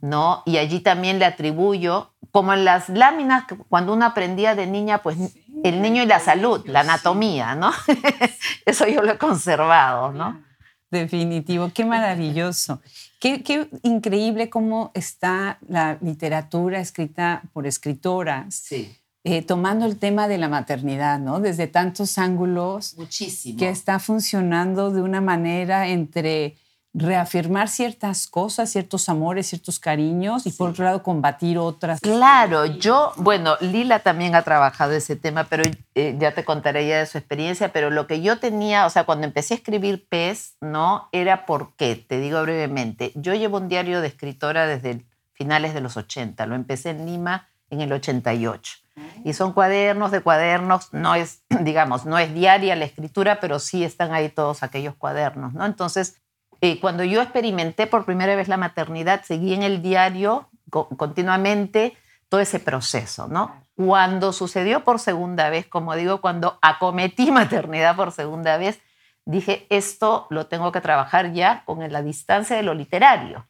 ¿no? 0.01 0.43
Y 0.45 0.57
allí 0.57 0.81
también 0.81 1.17
le 1.17 1.25
atribuyo, 1.25 2.13
como 2.31 2.53
en 2.53 2.63
las 2.63 2.89
láminas, 2.89 3.45
cuando 3.69 3.93
uno 3.93 4.05
aprendía 4.05 4.53
de 4.53 4.67
niña, 4.67 4.99
pues 4.99 5.17
el 5.63 5.81
niño 5.81 6.03
y 6.03 6.05
la 6.05 6.19
salud, 6.19 6.63
la 6.67 6.81
anatomía, 6.81 7.55
¿no? 7.55 7.71
Eso 8.65 8.87
yo 8.87 9.01
lo 9.01 9.13
he 9.13 9.17
conservado, 9.17 10.11
¿no? 10.11 10.43
Definitivo, 10.91 11.71
qué 11.73 11.85
maravilloso. 11.85 12.81
Qué, 13.19 13.41
qué, 13.41 13.67
increíble 13.81 14.51
cómo 14.51 14.91
está 14.93 15.57
la 15.67 15.97
literatura 16.01 16.79
escrita 16.79 17.41
por 17.51 17.65
escritoras. 17.65 18.53
Sí 18.53 18.95
eh, 19.29 19.41
tomando 19.41 19.85
el 19.85 19.97
tema 19.97 20.29
de 20.29 20.37
la 20.37 20.47
maternidad, 20.47 21.19
¿no? 21.19 21.41
Desde 21.41 21.67
tantos 21.67 22.17
ángulos. 22.17 22.95
Muchísimo. 22.97 23.59
Que 23.59 23.67
está 23.67 23.99
funcionando 23.99 24.89
de 24.89 25.01
una 25.01 25.19
manera 25.19 25.89
entre 25.89 26.55
reafirmar 26.93 27.67
ciertas 27.67 28.25
cosas, 28.25 28.71
ciertos 28.71 29.09
amores, 29.09 29.47
ciertos 29.47 29.79
cariños 29.79 30.47
y 30.47 30.51
por 30.53 30.69
otro 30.69 30.85
lado 30.85 31.03
combatir 31.03 31.57
otras. 31.57 31.99
Claro, 31.99 32.67
yo, 32.67 33.11
bueno, 33.17 33.57
Lila 33.59 33.99
también 33.99 34.33
ha 34.33 34.43
trabajado 34.43 34.93
ese 34.93 35.17
tema, 35.17 35.43
pero 35.43 35.65
eh, 35.95 36.15
ya 36.17 36.33
te 36.33 36.45
contaré 36.45 36.87
ya 36.87 36.99
de 36.99 37.05
su 37.05 37.17
experiencia, 37.17 37.73
pero 37.73 37.89
lo 37.89 38.07
que 38.07 38.21
yo 38.21 38.39
tenía, 38.39 38.85
o 38.85 38.89
sea, 38.89 39.03
cuando 39.03 39.27
empecé 39.27 39.55
a 39.55 39.57
escribir 39.57 40.07
PES, 40.07 40.55
¿no? 40.61 41.09
Era 41.11 41.45
porque, 41.45 41.97
te 41.97 42.21
digo 42.21 42.41
brevemente, 42.43 43.11
yo 43.15 43.33
llevo 43.33 43.57
un 43.57 43.67
diario 43.67 43.99
de 43.99 44.07
escritora 44.07 44.65
desde 44.65 45.05
finales 45.33 45.73
de 45.73 45.81
los 45.81 45.97
80, 45.97 46.45
lo 46.45 46.55
empecé 46.55 46.91
en 46.91 47.05
Lima 47.05 47.49
en 47.69 47.81
el 47.81 47.91
88. 47.91 48.86
Y 49.23 49.33
son 49.33 49.53
cuadernos 49.53 50.11
de 50.11 50.21
cuadernos, 50.21 50.93
no 50.93 51.15
es, 51.15 51.43
digamos, 51.61 52.05
no 52.05 52.17
es 52.17 52.33
diaria 52.33 52.75
la 52.75 52.85
escritura, 52.85 53.39
pero 53.39 53.59
sí 53.59 53.83
están 53.83 54.13
ahí 54.13 54.29
todos 54.29 54.63
aquellos 54.63 54.95
cuadernos, 54.95 55.53
¿no? 55.53 55.65
Entonces, 55.65 56.21
eh, 56.61 56.79
cuando 56.79 57.03
yo 57.03 57.21
experimenté 57.21 57.87
por 57.87 58.05
primera 58.05 58.35
vez 58.35 58.47
la 58.47 58.57
maternidad, 58.57 59.23
seguí 59.23 59.53
en 59.53 59.63
el 59.63 59.81
diario 59.81 60.49
continuamente 60.69 61.95
todo 62.29 62.41
ese 62.41 62.59
proceso, 62.59 63.27
¿no? 63.27 63.61
Cuando 63.75 64.33
sucedió 64.33 64.83
por 64.83 64.99
segunda 64.99 65.49
vez, 65.49 65.67
como 65.67 65.95
digo, 65.95 66.19
cuando 66.19 66.57
acometí 66.61 67.31
maternidad 67.31 67.95
por 67.95 68.11
segunda 68.11 68.57
vez, 68.57 68.79
dije, 69.25 69.67
esto 69.69 70.27
lo 70.29 70.47
tengo 70.47 70.71
que 70.71 70.81
trabajar 70.81 71.33
ya 71.33 71.63
con 71.65 71.89
la 71.91 72.01
distancia 72.01 72.55
de 72.55 72.63
lo 72.63 72.73
literario. 72.73 73.47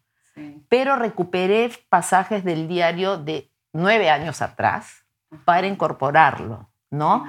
Pero 0.70 0.96
recuperé 0.96 1.72
pasajes 1.90 2.44
del 2.44 2.68
diario 2.68 3.18
de 3.18 3.50
nueve 3.74 4.12
años 4.12 4.44
atrás, 4.44 5.07
para 5.46 5.68
incorporarlo, 5.68 6.70
¿no? 6.90 7.26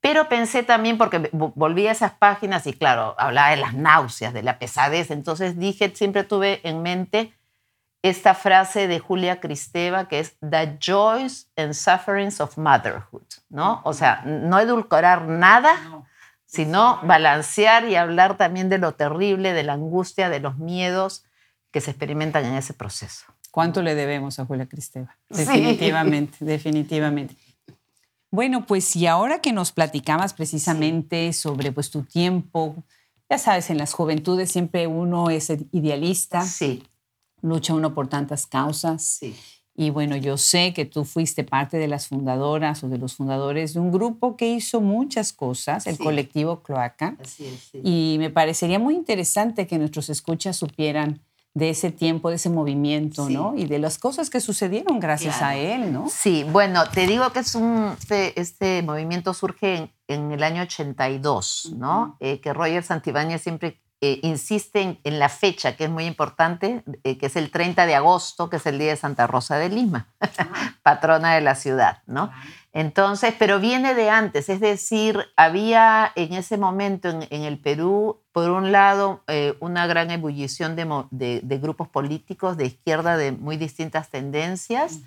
Pero 0.00 0.28
pensé 0.28 0.62
también, 0.62 0.96
porque 0.96 1.28
volví 1.32 1.86
a 1.86 1.92
esas 1.92 2.12
páginas 2.12 2.66
y 2.66 2.72
claro, 2.72 3.16
hablaba 3.18 3.50
de 3.50 3.56
las 3.56 3.74
náuseas, 3.74 4.32
de 4.32 4.42
la 4.42 4.58
pesadez, 4.58 5.10
entonces 5.10 5.58
dije, 5.58 5.92
siempre 5.94 6.24
tuve 6.24 6.60
en 6.62 6.82
mente 6.82 7.34
esta 8.02 8.34
frase 8.34 8.86
de 8.86 9.00
Julia 9.00 9.40
Cristeva 9.40 10.06
que 10.06 10.20
es 10.20 10.36
The 10.38 10.78
joys 10.84 11.50
and 11.56 11.72
sufferings 11.72 12.40
of 12.40 12.56
motherhood, 12.56 13.26
¿no? 13.48 13.80
O 13.84 13.92
sea, 13.92 14.22
no 14.24 14.60
edulcorar 14.60 15.26
nada, 15.26 15.74
sino 16.46 17.00
balancear 17.02 17.88
y 17.88 17.96
hablar 17.96 18.36
también 18.36 18.68
de 18.68 18.78
lo 18.78 18.92
terrible, 18.92 19.52
de 19.52 19.64
la 19.64 19.74
angustia, 19.74 20.30
de 20.30 20.40
los 20.40 20.58
miedos 20.58 21.24
que 21.72 21.80
se 21.80 21.90
experimentan 21.90 22.44
en 22.44 22.54
ese 22.54 22.72
proceso. 22.72 23.26
¿Cuánto 23.50 23.82
le 23.82 23.94
debemos 23.94 24.38
a 24.38 24.44
Julia 24.44 24.66
Cristeva? 24.66 25.16
Definitivamente, 25.28 26.44
definitivamente. 26.44 27.34
Bueno, 28.30 28.66
pues 28.66 28.94
y 28.94 29.06
ahora 29.06 29.40
que 29.40 29.52
nos 29.52 29.72
platicabas 29.72 30.34
precisamente 30.34 31.32
sobre 31.32 31.72
pues 31.72 31.90
tu 31.90 32.02
tiempo, 32.02 32.76
ya 33.30 33.38
sabes, 33.38 33.70
en 33.70 33.78
las 33.78 33.94
juventudes 33.94 34.50
siempre 34.50 34.86
uno 34.86 35.30
es 35.30 35.50
idealista. 35.72 36.42
Sí. 36.42 36.82
Lucha 37.40 37.72
uno 37.72 37.94
por 37.94 38.08
tantas 38.08 38.46
causas. 38.46 39.02
Sí. 39.02 39.34
Y 39.74 39.90
bueno, 39.90 40.16
yo 40.16 40.36
sé 40.36 40.74
que 40.74 40.84
tú 40.84 41.04
fuiste 41.04 41.44
parte 41.44 41.76
de 41.76 41.86
las 41.86 42.08
fundadoras 42.08 42.82
o 42.82 42.88
de 42.88 42.98
los 42.98 43.14
fundadores 43.14 43.74
de 43.74 43.80
un 43.80 43.92
grupo 43.92 44.36
que 44.36 44.50
hizo 44.50 44.80
muchas 44.80 45.32
cosas, 45.32 45.86
el 45.86 45.96
colectivo 45.98 46.64
Cloaca. 46.64 47.16
Así 47.22 47.46
es, 47.46 47.68
sí. 47.70 47.80
Y 47.84 48.16
me 48.18 48.28
parecería 48.28 48.80
muy 48.80 48.96
interesante 48.96 49.68
que 49.68 49.78
nuestros 49.78 50.10
escuchas 50.10 50.56
supieran 50.56 51.20
de 51.54 51.70
ese 51.70 51.90
tiempo, 51.90 52.30
de 52.30 52.36
ese 52.36 52.50
movimiento, 52.50 53.28
¿no? 53.28 53.54
Y 53.56 53.66
de 53.66 53.78
las 53.78 53.98
cosas 53.98 54.30
que 54.30 54.40
sucedieron 54.40 55.00
gracias 55.00 55.42
a 55.42 55.56
él, 55.56 55.92
¿no? 55.92 56.08
Sí, 56.08 56.44
bueno, 56.44 56.84
te 56.88 57.06
digo 57.06 57.32
que 57.32 57.40
es 57.40 57.54
un, 57.54 57.96
este, 57.98 58.40
este 58.40 58.82
movimiento 58.82 59.34
surge 59.34 59.92
en, 60.06 60.32
el 60.32 60.42
año 60.42 60.62
82, 60.62 61.74
¿no? 61.76 62.16
Eh, 62.20 62.40
que 62.40 62.52
Roger 62.52 62.82
Santibáñez 62.82 63.42
siempre 63.42 63.80
eh, 64.00 64.20
insiste 64.22 65.00
en, 65.02 65.18
la 65.18 65.28
fecha, 65.28 65.76
que 65.76 65.84
es 65.84 65.90
muy 65.90 66.04
importante, 66.04 66.84
eh, 67.02 67.18
que 67.18 67.26
es 67.26 67.34
el 67.34 67.50
30 67.50 67.84
de 67.84 67.96
agosto, 67.96 68.48
que 68.48 68.56
es 68.56 68.66
el 68.66 68.78
día 68.78 68.90
de 68.90 68.96
Santa 68.96 69.26
Rosa 69.26 69.56
de 69.56 69.70
Lima, 69.70 70.06
ah. 70.20 70.76
patrona 70.84 71.34
de 71.34 71.40
la 71.40 71.56
ciudad, 71.56 72.02
¿no? 72.06 72.30
Entonces, 72.78 73.34
pero 73.36 73.58
viene 73.58 73.92
de 73.96 74.08
antes, 74.08 74.48
es 74.48 74.60
decir, 74.60 75.26
había 75.34 76.12
en 76.14 76.32
ese 76.32 76.56
momento 76.58 77.08
en, 77.08 77.42
el 77.42 77.58
Perú, 77.58 78.22
por 78.30 78.50
un 78.50 78.70
lado, 78.70 79.24
eh, 79.26 79.56
una 79.58 79.88
gran 79.88 80.12
ebullición 80.12 80.76
de, 80.76 81.58
grupos 81.60 81.88
políticos 81.88 82.56
de 82.56 82.66
izquierda 82.66 83.16
de 83.16 83.32
muy 83.32 83.56
distintas 83.56 84.10
tendencias, 84.10 85.00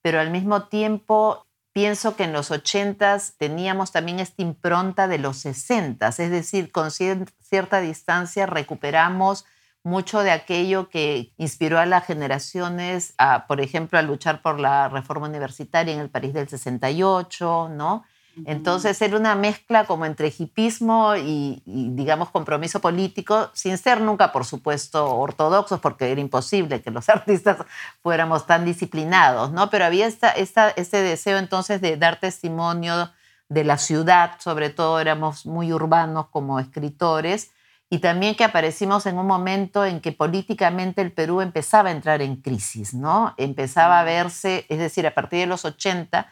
pero 0.00 0.18
al 0.18 0.32
mismo 0.32 0.64
tiempo 0.64 1.46
pienso 1.72 2.16
que 2.16 2.24
en 2.24 2.32
los 2.32 2.50
80 2.50 3.16
teníamos 3.38 3.92
también 3.92 4.18
esta 4.18 4.42
impronta 4.42 5.06
de 5.06 5.18
los 5.18 5.36
60, 5.36 6.08
es 6.08 6.18
decir, 6.18 6.72
con 6.72 6.90
cierta 6.90 7.80
distancia 7.80 8.46
recuperamos 8.46 9.44
mucho 9.84 10.22
de 10.22 10.30
aquello 10.30 10.88
que 10.88 11.32
inspiró 11.38 11.78
a 11.78 11.86
las 11.86 12.06
generaciones, 12.06 13.14
a, 13.18 13.46
por 13.46 13.60
ejemplo, 13.60 13.98
a 13.98 14.02
luchar 14.02 14.42
por 14.42 14.60
la 14.60 14.88
reforma 14.88 15.28
universitaria 15.28 15.92
en 15.92 16.00
el 16.00 16.10
París 16.10 16.34
del 16.34 16.48
68, 16.48 17.70
¿no? 17.70 18.04
Entonces 18.46 19.00
era 19.02 19.18
una 19.18 19.34
mezcla 19.34 19.84
como 19.84 20.06
entre 20.06 20.32
hipismo 20.36 21.16
y, 21.16 21.62
digamos, 21.66 22.30
compromiso 22.30 22.80
político, 22.80 23.50
sin 23.52 23.76
ser 23.76 24.00
nunca, 24.00 24.32
por 24.32 24.46
supuesto, 24.46 25.16
ortodoxos, 25.16 25.80
porque 25.80 26.10
era 26.10 26.20
imposible 26.20 26.80
que 26.80 26.90
los 26.90 27.08
artistas 27.10 27.58
fuéramos 28.02 28.46
tan 28.46 28.64
disciplinados, 28.64 29.52
¿no? 29.52 29.68
Pero 29.68 29.84
había 29.84 30.06
esta, 30.06 30.30
esta, 30.30 30.70
este 30.70 31.02
deseo 31.02 31.36
entonces 31.38 31.80
de 31.82 31.96
dar 31.98 32.20
testimonio 32.20 33.10
de 33.50 33.64
la 33.64 33.76
ciudad, 33.76 34.32
sobre 34.38 34.70
todo 34.70 34.98
éramos 34.98 35.44
muy 35.44 35.72
urbanos 35.72 36.28
como 36.28 36.58
escritores, 36.58 37.50
y 37.92 37.98
también 37.98 38.34
que 38.34 38.44
aparecimos 38.44 39.04
en 39.04 39.18
un 39.18 39.26
momento 39.26 39.84
en 39.84 40.00
que 40.00 40.12
políticamente 40.12 41.02
el 41.02 41.12
Perú 41.12 41.42
empezaba 41.42 41.90
a 41.90 41.92
entrar 41.92 42.22
en 42.22 42.36
crisis, 42.36 42.94
¿no? 42.94 43.34
Empezaba 43.36 44.00
a 44.00 44.02
verse, 44.02 44.64
es 44.70 44.78
decir, 44.78 45.06
a 45.06 45.12
partir 45.12 45.40
de 45.40 45.46
los 45.46 45.66
80, 45.66 46.26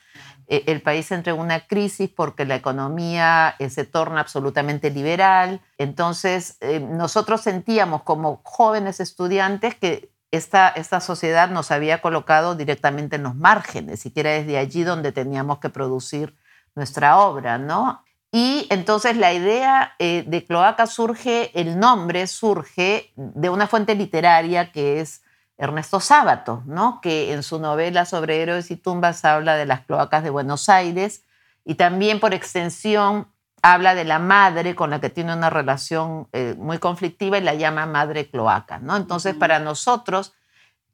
eh, 0.47 0.65
el 0.69 0.81
país 0.81 1.13
entra 1.13 1.35
en 1.35 1.39
una 1.39 1.67
crisis 1.67 2.09
porque 2.09 2.47
la 2.47 2.55
economía 2.55 3.57
eh, 3.59 3.69
se 3.69 3.85
torna 3.85 4.23
absolutamente 4.23 4.91
liberal. 4.91 5.61
Entonces, 5.77 6.57
eh, 6.63 6.81
nosotros 6.81 7.43
sentíamos 7.43 8.05
como 8.05 8.41
jóvenes 8.43 8.99
estudiantes 8.99 9.75
que 9.75 10.11
esta, 10.31 10.71
esta 10.71 11.01
sociedad 11.03 11.51
nos 11.51 11.71
había 11.71 12.01
colocado 12.01 12.55
directamente 12.55 13.17
en 13.17 13.25
los 13.25 13.37
márgenes, 13.37 14.07
y 14.07 14.13
que 14.13 14.21
era 14.21 14.31
desde 14.31 14.57
allí 14.57 14.83
donde 14.83 15.13
teníamos 15.13 15.59
que 15.59 15.69
producir 15.69 16.35
nuestra 16.75 17.19
obra, 17.19 17.59
¿no? 17.59 18.03
Y 18.33 18.67
entonces 18.71 19.17
la 19.17 19.33
idea 19.33 19.95
eh, 19.99 20.25
de 20.27 20.45
cloaca 20.45 20.87
surge, 20.87 21.51
el 21.61 21.81
nombre 21.81 22.27
surge 22.29 23.13
de 23.17 23.51
una 23.51 23.67
fuente 23.67 23.95
literaria 23.97 24.71
que 24.71 25.01
es 25.01 25.23
Ernesto 25.59 25.99
Sábato, 26.01 26.63
¿no? 26.65 27.01
que 27.01 27.33
en 27.33 27.43
su 27.43 27.59
novela 27.59 28.05
sobre 28.05 28.41
héroes 28.41 28.71
y 28.71 28.77
tumbas 28.77 29.25
habla 29.25 29.57
de 29.57 29.67
las 29.67 29.81
cloacas 29.81 30.23
de 30.23 30.31
Buenos 30.31 30.69
Aires 30.69 31.25
y 31.65 31.75
también 31.75 32.21
por 32.21 32.33
extensión 32.33 33.29
habla 33.63 33.95
de 33.95 34.05
la 34.05 34.21
madre 34.21 34.75
con 34.77 34.91
la 34.91 35.01
que 35.01 35.11
tiene 35.11 35.35
una 35.35 35.51
relación 35.51 36.29
eh, 36.33 36.55
muy 36.57 36.79
conflictiva 36.79 37.37
y 37.37 37.43
la 37.43 37.55
llama 37.55 37.85
madre 37.85 38.31
cloaca. 38.31 38.79
¿no? 38.79 38.97
Entonces 38.97 39.35
para 39.35 39.59
nosotros, 39.59 40.35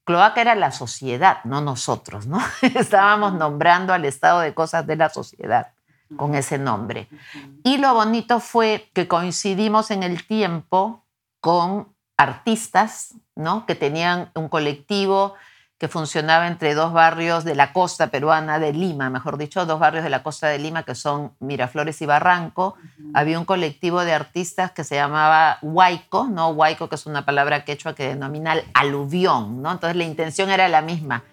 cloaca 0.05 0.41
era 0.41 0.55
la 0.55 0.73
sociedad, 0.73 1.45
no 1.45 1.61
nosotros. 1.61 2.27
¿no? 2.27 2.41
Estábamos 2.63 3.35
nombrando 3.35 3.93
al 3.93 4.07
estado 4.07 4.41
de 4.41 4.55
cosas 4.55 4.87
de 4.87 4.97
la 4.97 5.11
sociedad 5.11 5.76
con 6.15 6.35
ese 6.35 6.59
nombre. 6.59 7.09
Y 7.65 7.79
lo 7.79 7.95
bonito 7.95 8.41
fue 8.41 8.91
que 8.93 9.09
coincidimos 9.09 9.91
en 9.91 10.03
el 10.03 10.27
tiempo 10.27 11.05
con 11.41 11.89
artistas, 12.17 13.15
¿no? 13.35 13.67
Que 13.67 13.75
tenían 13.75 14.31
un 14.35 14.49
colectivo 14.49 15.35
que 15.79 15.89
funcionaba 15.89 16.47
entre 16.47 16.75
dos 16.75 16.93
barrios 16.95 17.45
de 17.45 17.55
la 17.55 17.75
costa 17.75 18.07
peruana 18.07 18.59
de 18.59 18.73
Lima, 18.73 19.11
mejor 19.11 19.37
dicho, 19.37 19.67
dos 19.67 19.79
barrios 19.79 20.05
de 20.05 20.11
la 20.11 20.23
costa 20.23 20.49
de 20.49 20.59
Lima 20.59 20.85
que 20.85 20.95
son 20.95 21.35
Miraflores 21.39 22.01
y 22.01 22.07
Barranco. 22.07 22.77
Había 23.13 23.39
un 23.39 23.45
colectivo 23.45 24.03
de 24.03 24.15
artistas 24.15 24.71
que 24.71 24.85
se 24.85 24.95
llamaba 24.95 25.59
Huayco, 25.61 26.29
¿no? 26.29 26.49
Huayco, 26.49 26.89
que 26.89 26.95
es 26.95 27.05
una 27.05 27.27
palabra 27.27 27.65
quechua 27.65 27.95
que 27.95 28.09
denomina 28.09 28.55
aluvión, 28.73 29.61
¿no? 29.61 29.71
Entonces 29.71 29.97
la 29.97 30.05
intención 30.05 30.49
era 30.49 30.67
la 30.69 30.81
misma, 30.81 31.25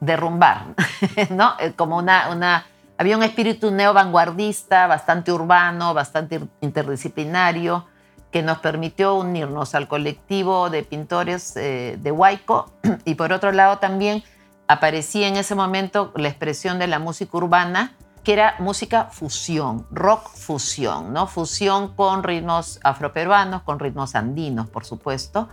derrumbar, 0.00 0.68
¿no? 1.30 1.54
Eh, 1.58 1.74
como 1.76 1.98
una, 1.98 2.30
una 2.30 2.64
había 3.02 3.16
un 3.16 3.24
espíritu 3.24 3.72
neo-vanguardista, 3.72 4.86
bastante 4.86 5.32
urbano, 5.32 5.92
bastante 5.92 6.40
interdisciplinario, 6.60 7.84
que 8.30 8.44
nos 8.44 8.58
permitió 8.58 9.16
unirnos 9.16 9.74
al 9.74 9.88
colectivo 9.88 10.70
de 10.70 10.84
pintores 10.84 11.56
eh, 11.56 11.98
de 12.00 12.12
Huayco 12.12 12.70
y 13.04 13.16
por 13.16 13.32
otro 13.32 13.50
lado 13.50 13.78
también 13.78 14.22
aparecía 14.68 15.26
en 15.26 15.34
ese 15.34 15.56
momento 15.56 16.12
la 16.14 16.28
expresión 16.28 16.78
de 16.78 16.86
la 16.86 17.00
música 17.00 17.36
urbana, 17.36 17.96
que 18.22 18.34
era 18.34 18.54
música 18.60 19.08
fusión, 19.10 19.84
rock 19.90 20.28
fusión, 20.28 21.12
¿no? 21.12 21.26
Fusión 21.26 21.96
con 21.96 22.22
ritmos 22.22 22.78
afroperuanos, 22.84 23.62
con 23.62 23.80
ritmos 23.80 24.14
andinos, 24.14 24.68
por 24.68 24.84
supuesto. 24.84 25.48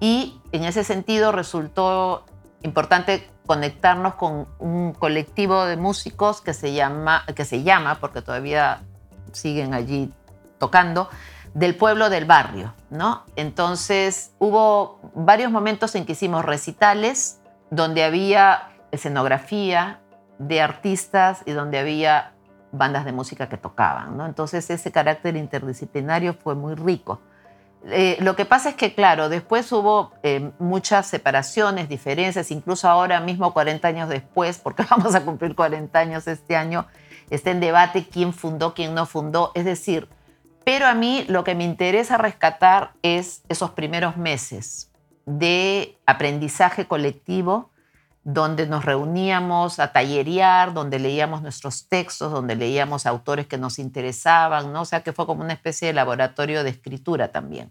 Y 0.00 0.40
en 0.50 0.64
ese 0.64 0.82
sentido 0.82 1.30
resultó 1.30 2.24
importante 2.62 3.28
conectarnos 3.46 4.14
con 4.14 4.46
un 4.58 4.92
colectivo 4.92 5.64
de 5.64 5.76
músicos 5.76 6.40
que 6.40 6.52
se 6.52 6.72
llama, 6.72 7.24
que 7.34 7.44
se 7.44 7.62
llama 7.62 7.98
porque 8.00 8.22
todavía 8.22 8.82
siguen 9.32 9.74
allí 9.74 10.12
tocando, 10.58 11.08
del 11.54 11.74
pueblo 11.74 12.10
del 12.10 12.26
barrio, 12.26 12.74
¿no? 12.90 13.24
Entonces 13.34 14.32
hubo 14.38 15.00
varios 15.14 15.50
momentos 15.50 15.94
en 15.94 16.04
que 16.04 16.12
hicimos 16.12 16.44
recitales 16.44 17.40
donde 17.70 18.04
había 18.04 18.70
escenografía 18.90 20.00
de 20.38 20.60
artistas 20.60 21.42
y 21.46 21.52
donde 21.52 21.78
había 21.78 22.32
bandas 22.72 23.04
de 23.04 23.12
música 23.12 23.48
que 23.48 23.56
tocaban, 23.56 24.16
¿no? 24.16 24.26
Entonces 24.26 24.68
ese 24.68 24.92
carácter 24.92 25.36
interdisciplinario 25.36 26.34
fue 26.34 26.54
muy 26.54 26.74
rico. 26.74 27.20
Eh, 27.88 28.16
lo 28.20 28.34
que 28.34 28.44
pasa 28.44 28.70
es 28.70 28.74
que, 28.74 28.94
claro, 28.94 29.28
después 29.28 29.70
hubo 29.70 30.12
eh, 30.22 30.50
muchas 30.58 31.06
separaciones, 31.06 31.88
diferencias, 31.88 32.50
incluso 32.50 32.88
ahora 32.88 33.20
mismo, 33.20 33.52
40 33.52 33.86
años 33.86 34.08
después, 34.08 34.58
porque 34.58 34.84
vamos 34.90 35.14
a 35.14 35.24
cumplir 35.24 35.54
40 35.54 35.98
años 35.98 36.26
este 36.26 36.56
año, 36.56 36.86
está 37.30 37.50
en 37.50 37.60
debate 37.60 38.06
quién 38.10 38.32
fundó, 38.32 38.74
quién 38.74 38.94
no 38.94 39.06
fundó. 39.06 39.52
Es 39.54 39.64
decir, 39.64 40.08
pero 40.64 40.86
a 40.86 40.94
mí 40.94 41.24
lo 41.28 41.44
que 41.44 41.54
me 41.54 41.64
interesa 41.64 42.18
rescatar 42.18 42.92
es 43.02 43.42
esos 43.48 43.70
primeros 43.70 44.16
meses 44.16 44.90
de 45.26 45.96
aprendizaje 46.06 46.86
colectivo, 46.86 47.70
donde 48.28 48.66
nos 48.66 48.84
reuníamos 48.84 49.78
a 49.78 49.92
tallerear, 49.92 50.74
donde 50.74 50.98
leíamos 50.98 51.42
nuestros 51.42 51.88
textos, 51.88 52.32
donde 52.32 52.56
leíamos 52.56 53.06
autores 53.06 53.46
que 53.46 53.56
nos 53.56 53.78
interesaban, 53.78 54.72
¿no? 54.72 54.80
O 54.80 54.84
sea, 54.84 55.04
que 55.04 55.12
fue 55.12 55.26
como 55.26 55.44
una 55.44 55.52
especie 55.52 55.86
de 55.86 55.94
laboratorio 55.94 56.64
de 56.64 56.70
escritura 56.70 57.28
también 57.28 57.70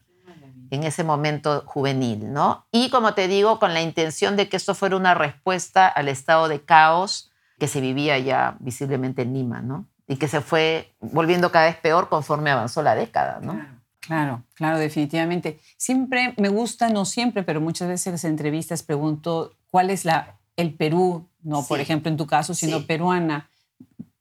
en 0.72 0.84
ese 0.84 1.04
momento 1.04 1.64
juvenil, 1.66 2.32
¿no? 2.32 2.66
Y 2.72 2.90
como 2.90 3.14
te 3.14 3.28
digo, 3.28 3.60
con 3.60 3.74
la 3.74 3.82
intención 3.82 4.38
de 4.38 4.48
que 4.48 4.56
esto 4.56 4.74
fuera 4.74 4.96
una 4.96 5.14
respuesta 5.14 5.90
al 5.90 6.08
estado 6.08 6.48
de 6.48 6.62
caos 6.62 7.34
que 7.60 7.68
se 7.68 7.82
vivía 7.82 8.18
ya 8.20 8.56
visiblemente 8.60 9.24
en 9.24 9.34
Lima, 9.34 9.62
¿no? 9.62 9.86
Y 10.08 10.16
que 10.16 10.30
se 10.30 10.40
fue 10.40 10.96
volviendo 11.02 11.52
cada 11.52 11.66
vez 11.66 11.76
peor 11.76 12.08
conforme 12.08 12.50
avanzó 12.50 12.82
la 12.82 12.96
década, 12.96 13.42
¿no? 13.42 13.62
Claro, 14.00 14.44
claro, 14.54 14.78
definitivamente. 14.78 15.60
Siempre 15.76 16.34
me 16.38 16.48
gusta, 16.48 16.90
no 16.90 17.04
siempre, 17.04 17.44
pero 17.44 17.60
muchas 17.60 17.90
veces 17.90 18.08
en 18.08 18.14
las 18.14 18.24
entrevistas 18.24 18.84
pregunto 18.84 19.52
cuál 19.70 19.90
es 19.90 20.06
la 20.06 20.38
el 20.58 20.74
Perú, 20.74 21.28
no 21.44 21.66
por 21.66 21.80
ejemplo 21.80 22.10
en 22.10 22.18
tu 22.18 22.26
caso, 22.26 22.54
sino 22.54 22.86
peruana, 22.86 23.50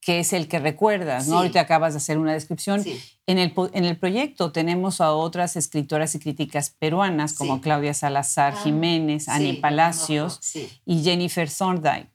que 0.05 0.21
es 0.21 0.35
el 0.35 0.49
que 0.49 0.59
recuerdas, 0.59 1.29
¿no? 1.29 1.39
Ahorita 1.39 1.61
acabas 1.61 1.95
de 1.95 1.97
hacer 1.97 2.19
una 2.19 2.35
descripción. 2.35 2.85
En, 3.27 3.39
el, 3.39 3.55
en 3.73 3.85
el 3.87 3.97
proyecto 3.97 4.53
tenemos 4.53 5.01
a 5.01 5.13
otras 5.13 5.57
escritoras 5.57 6.15
y 6.15 6.19
críticas 6.19 6.71
peruanas 6.79 7.33
como 7.33 7.63
Claudia 7.63 7.95
Salazar 7.95 8.53
ah, 8.55 8.61
Jiménez, 8.63 9.29
Annie 9.29 9.55
Palacios 9.55 10.41
y 10.85 11.03
Jennifer 11.03 11.49
Thorndike. 11.51 12.11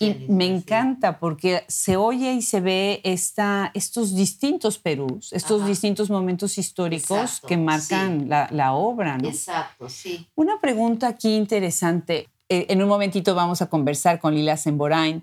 y 0.00 0.26
me 0.28 0.46
encanta 0.46 1.20
porque 1.20 1.64
se 1.68 1.96
oye 1.96 2.32
y 2.32 2.42
se 2.42 2.60
ve 2.60 3.00
esta, 3.04 3.70
estos 3.74 4.16
distintos 4.16 4.78
Perús, 4.78 5.32
estos 5.32 5.64
distintos 5.66 6.10
momentos 6.10 6.58
históricos 6.58 7.40
que 7.46 7.56
marcan 7.56 8.28
la, 8.28 8.48
la, 8.50 8.72
obra. 8.72 9.18
¿no? 9.18 9.28
Exacto, 9.28 9.88
sí. 9.88 10.28
Una 10.34 10.60
pregunta 10.60 11.06
aquí 11.06 11.36
interesante. 11.36 12.28
Eh, 12.52 12.66
en 12.68 12.82
un 12.82 12.88
momentito 12.88 13.36
vamos 13.36 13.62
a 13.62 13.68
conversar 13.68 14.18
con 14.18 14.34
Lila 14.34 14.56
Semborain 14.56 15.22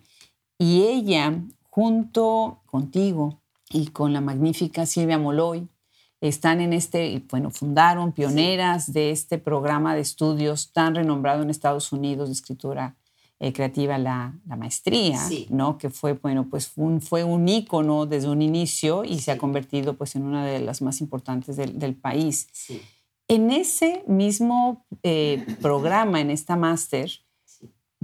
y 0.58 0.84
ella, 0.84 1.44
junto 1.70 2.62
contigo 2.66 3.42
y 3.70 3.88
con 3.88 4.14
la 4.14 4.22
magnífica 4.22 4.86
Silvia 4.86 5.18
Moloy, 5.18 5.68
están 6.22 6.62
en 6.62 6.72
este, 6.72 7.22
bueno, 7.30 7.52
fundaron 7.52 8.14
pioneras 8.14 8.94
de 8.94 9.12
este 9.12 9.40
programa 9.40 9.94
de 9.94 10.02
estudios 10.02 10.72
tan 10.72 10.96
renombrado 10.96 11.44
en 11.44 11.50
Estados 11.50 11.92
Unidos 11.92 12.30
de 12.30 12.34
escritura 12.34 12.96
eh, 13.40 13.52
creativa, 13.52 13.98
la, 13.98 14.34
maestría, 14.46 15.20
¿no? 15.50 15.78
Que 15.78 15.90
fue, 15.90 16.14
bueno, 16.14 16.48
pues 16.50 16.72
un, 16.78 17.02
fue 17.02 17.26
un 17.26 17.48
ícono 17.50 18.06
desde 18.06 18.30
un 18.30 18.42
inicio 18.42 19.04
y 19.04 19.20
se 19.20 19.32
ha 19.32 19.38
convertido 19.38 19.98
pues 19.98 20.16
en 20.16 20.24
una 20.24 20.46
de 20.46 20.60
las 20.60 20.82
más 20.82 21.02
importantes 21.02 21.58
del, 21.58 21.78
del 21.78 21.94
país. 21.94 22.48
Sí. 22.54 22.82
En 23.28 23.52
ese 23.52 24.04
mismo 24.08 24.86
eh, 25.04 25.46
programa, 25.62 26.22
en 26.22 26.32
esta 26.32 26.56
máster, 26.56 27.12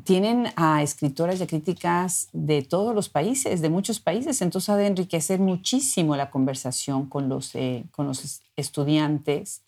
tienen 0.03 0.47
a 0.55 0.83
escritoras 0.83 1.39
y 1.39 1.47
críticas 1.47 2.29
de 2.33 2.62
todos 2.62 2.93
los 2.93 3.07
países, 3.09 3.62
de 3.62 3.69
muchos 3.69 3.99
países, 3.99 4.41
entonces 4.41 4.69
ha 4.69 4.75
de 4.75 4.88
enriquecer 4.88 5.39
muchísimo 5.39 6.15
la 6.15 6.29
conversación 6.29 7.07
con 7.07 7.29
los, 7.29 7.55
eh, 7.55 7.86
con 7.91 8.07
los 8.07 8.41
estudiantes. 8.55 9.62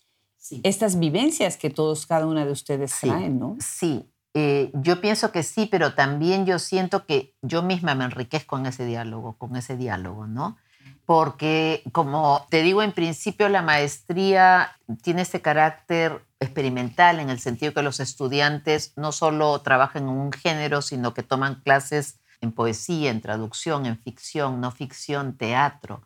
Estas 0.62 0.98
vivencias 0.98 1.56
que 1.56 1.70
todos, 1.70 2.06
cada 2.06 2.26
una 2.26 2.44
de 2.44 2.52
ustedes 2.52 2.94
traen, 3.00 3.38
¿no? 3.38 3.56
Sí, 3.58 4.04
eh, 4.34 4.70
yo 4.74 5.00
pienso 5.00 5.32
que 5.32 5.42
sí, 5.42 5.66
pero 5.66 5.94
también 5.94 6.44
yo 6.44 6.58
siento 6.58 7.06
que 7.06 7.34
yo 7.42 7.62
misma 7.62 7.94
me 7.94 8.04
enriquezco 8.04 8.58
en 8.58 8.66
ese 8.66 8.84
diálogo, 8.84 9.38
con 9.38 9.56
ese 9.56 9.76
diálogo, 9.76 10.26
¿no? 10.26 10.58
Porque 11.06 11.82
como 11.92 12.46
te 12.50 12.62
digo, 12.62 12.82
en 12.82 12.92
principio 12.92 13.48
la 13.48 13.62
maestría 13.62 14.76
tiene 15.02 15.22
ese 15.22 15.40
carácter 15.40 16.24
experimental 16.40 17.20
en 17.20 17.30
el 17.30 17.38
sentido 17.38 17.72
que 17.72 17.82
los 17.82 18.00
estudiantes 18.00 18.92
no 18.96 19.12
solo 19.12 19.60
trabajan 19.62 20.02
en 20.02 20.08
un 20.10 20.32
género, 20.32 20.82
sino 20.82 21.14
que 21.14 21.22
toman 21.22 21.62
clases 21.62 22.18
en 22.40 22.52
poesía, 22.52 23.10
en 23.10 23.20
traducción, 23.20 23.86
en 23.86 23.98
ficción, 23.98 24.60
no 24.60 24.72
ficción, 24.72 25.36
teatro. 25.36 26.02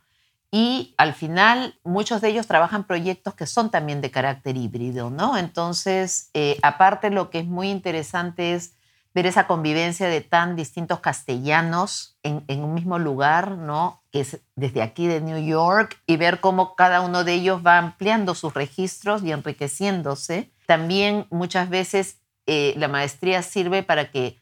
Y 0.52 0.94
al 0.98 1.14
final 1.14 1.78
muchos 1.82 2.20
de 2.20 2.28
ellos 2.28 2.46
trabajan 2.46 2.84
proyectos 2.84 3.34
que 3.34 3.46
son 3.46 3.70
también 3.70 4.00
de 4.00 4.10
carácter 4.10 4.56
híbrido, 4.56 5.08
¿no? 5.08 5.36
Entonces, 5.36 6.30
eh, 6.34 6.58
aparte 6.62 7.10
lo 7.10 7.30
que 7.30 7.40
es 7.40 7.46
muy 7.46 7.70
interesante 7.70 8.54
es 8.54 8.74
ver 9.12 9.26
esa 9.26 9.46
convivencia 9.46 10.08
de 10.08 10.20
tan 10.20 10.56
distintos 10.56 11.00
castellanos 11.00 12.16
en, 12.22 12.44
un 12.62 12.74
mismo 12.74 12.98
lugar, 12.98 13.52
¿no? 13.52 14.02
Que 14.12 14.20
es 14.20 14.40
desde 14.54 14.82
aquí 14.82 15.06
de 15.06 15.20
New 15.20 15.44
York, 15.44 16.00
y 16.06 16.16
ver 16.16 16.40
cómo 16.40 16.76
cada 16.76 17.00
uno 17.00 17.24
de 17.24 17.34
ellos 17.34 17.62
va 17.66 17.78
ampliando 17.78 18.34
sus 18.34 18.54
registros 18.54 19.22
y 19.22 19.32
enriqueciéndose. 19.32 20.52
También 20.66 21.26
muchas 21.30 21.68
veces 21.68 22.18
eh, 22.46 22.74
la 22.76 22.88
maestría 22.88 23.42
sirve 23.42 23.82
para 23.82 24.10
que 24.10 24.40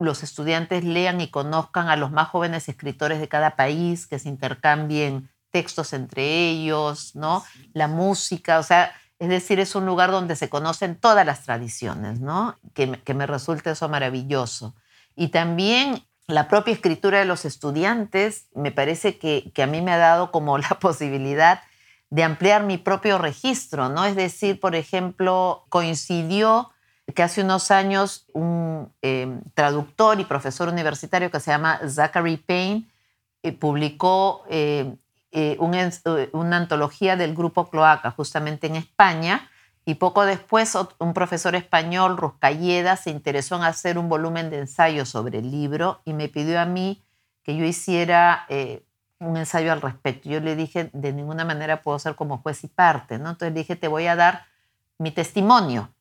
los 0.00 0.22
estudiantes 0.22 0.82
lean 0.82 1.20
y 1.20 1.28
conozcan 1.28 1.88
a 1.88 1.96
los 1.96 2.10
más 2.10 2.28
jóvenes 2.28 2.68
escritores 2.68 3.20
de 3.20 3.28
cada 3.28 3.54
país, 3.54 4.06
que 4.06 4.18
se 4.18 4.28
intercambien 4.28 5.30
textos 5.50 5.92
entre 5.92 6.48
ellos, 6.48 7.14
¿no? 7.14 7.44
La 7.74 7.86
música, 7.86 8.58
o 8.58 8.62
sea, 8.62 8.92
es 9.20 9.28
decir, 9.28 9.60
es 9.60 9.74
un 9.74 9.86
lugar 9.86 10.10
donde 10.10 10.34
se 10.34 10.48
conocen 10.48 10.96
todas 10.96 11.24
las 11.24 11.44
tradiciones, 11.44 12.20
¿no? 12.20 12.56
Que, 12.74 13.00
que 13.04 13.14
me 13.14 13.26
resulta 13.26 13.70
eso 13.70 13.88
maravilloso. 13.88 14.74
Y 15.14 15.28
también 15.28 16.02
la 16.26 16.48
propia 16.48 16.72
escritura 16.72 17.18
de 17.18 17.26
los 17.26 17.44
estudiantes 17.44 18.46
me 18.54 18.72
parece 18.72 19.18
que, 19.18 19.52
que, 19.54 19.62
a 19.62 19.66
mí 19.66 19.82
me 19.82 19.92
ha 19.92 19.98
dado 19.98 20.32
como 20.32 20.56
la 20.58 20.78
posibilidad 20.80 21.60
de 22.08 22.24
ampliar 22.24 22.64
mi 22.64 22.78
propio 22.78 23.18
registro, 23.18 23.90
¿no? 23.90 24.04
Es 24.06 24.16
decir, 24.16 24.58
por 24.58 24.74
ejemplo, 24.74 25.66
coincidió 25.68 26.70
que 27.14 27.22
hace 27.22 27.42
unos 27.42 27.70
años 27.70 28.26
un 28.32 28.92
eh, 29.02 29.38
traductor 29.54 30.18
y 30.18 30.24
profesor 30.24 30.68
universitario 30.68 31.30
que 31.30 31.40
se 31.40 31.50
llama 31.50 31.80
Zachary 31.86 32.38
Payne 32.38 32.88
eh, 33.42 33.52
publicó 33.52 34.44
eh, 34.48 34.96
eh, 35.32 35.56
eh, 35.58 36.30
una 36.32 36.56
antología 36.56 37.16
del 37.16 37.34
grupo 37.34 37.70
Cloaca, 37.70 38.10
justamente 38.10 38.66
en 38.66 38.76
España, 38.76 39.48
y 39.84 39.94
poco 39.94 40.24
después 40.24 40.76
un 40.98 41.14
profesor 41.14 41.54
español, 41.54 42.16
Ruscalleda, 42.16 42.96
se 42.96 43.10
interesó 43.10 43.56
en 43.56 43.62
hacer 43.62 43.98
un 43.98 44.08
volumen 44.08 44.50
de 44.50 44.58
ensayos 44.58 45.08
sobre 45.08 45.38
el 45.38 45.50
libro 45.50 46.02
y 46.04 46.12
me 46.12 46.28
pidió 46.28 46.60
a 46.60 46.66
mí 46.66 47.02
que 47.42 47.56
yo 47.56 47.64
hiciera 47.64 48.44
eh, 48.48 48.84
un 49.18 49.36
ensayo 49.36 49.72
al 49.72 49.80
respecto. 49.80 50.28
Yo 50.28 50.40
le 50.40 50.54
dije, 50.54 50.90
de 50.92 51.12
ninguna 51.12 51.44
manera 51.44 51.82
puedo 51.82 51.98
ser 51.98 52.14
como 52.14 52.38
juez 52.38 52.62
y 52.64 52.68
parte, 52.68 53.18
¿no? 53.18 53.30
Entonces 53.30 53.54
le 53.54 53.60
dije, 53.60 53.76
te 53.76 53.88
voy 53.88 54.06
a 54.06 54.16
dar 54.16 54.46
mi 54.98 55.10
testimonio. 55.10 55.92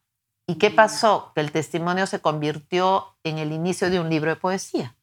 ¿Y 0.45 0.55
qué 0.55 0.71
pasó? 0.71 1.31
Que 1.33 1.41
el 1.41 1.51
testimonio 1.51 2.05
se 2.05 2.19
convirtió 2.21 3.15
en 3.23 3.37
el 3.37 3.51
inicio 3.51 3.89
de 3.89 3.99
un 3.99 4.09
libro 4.09 4.31
de 4.31 4.35
poesía. 4.35 4.95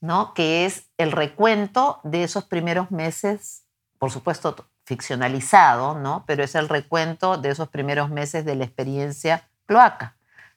¿No? 0.00 0.34
que 0.34 0.66
es 0.66 0.86
el 0.98 1.12
recuento 1.12 2.00
de 2.04 2.24
esos 2.24 2.44
primeros 2.44 2.90
meses, 2.90 3.64
por 3.98 4.10
supuesto 4.10 4.66
ficcionalizado, 4.84 5.94
¿no? 5.94 6.24
pero 6.26 6.42
es 6.42 6.54
el 6.54 6.68
recuento 6.68 7.36
de 7.36 7.50
esos 7.50 7.68
primeros 7.68 8.10
meses 8.10 8.44
de 8.44 8.56
la 8.56 8.64
experiencia 8.64 9.48
cloaca. 9.66 10.16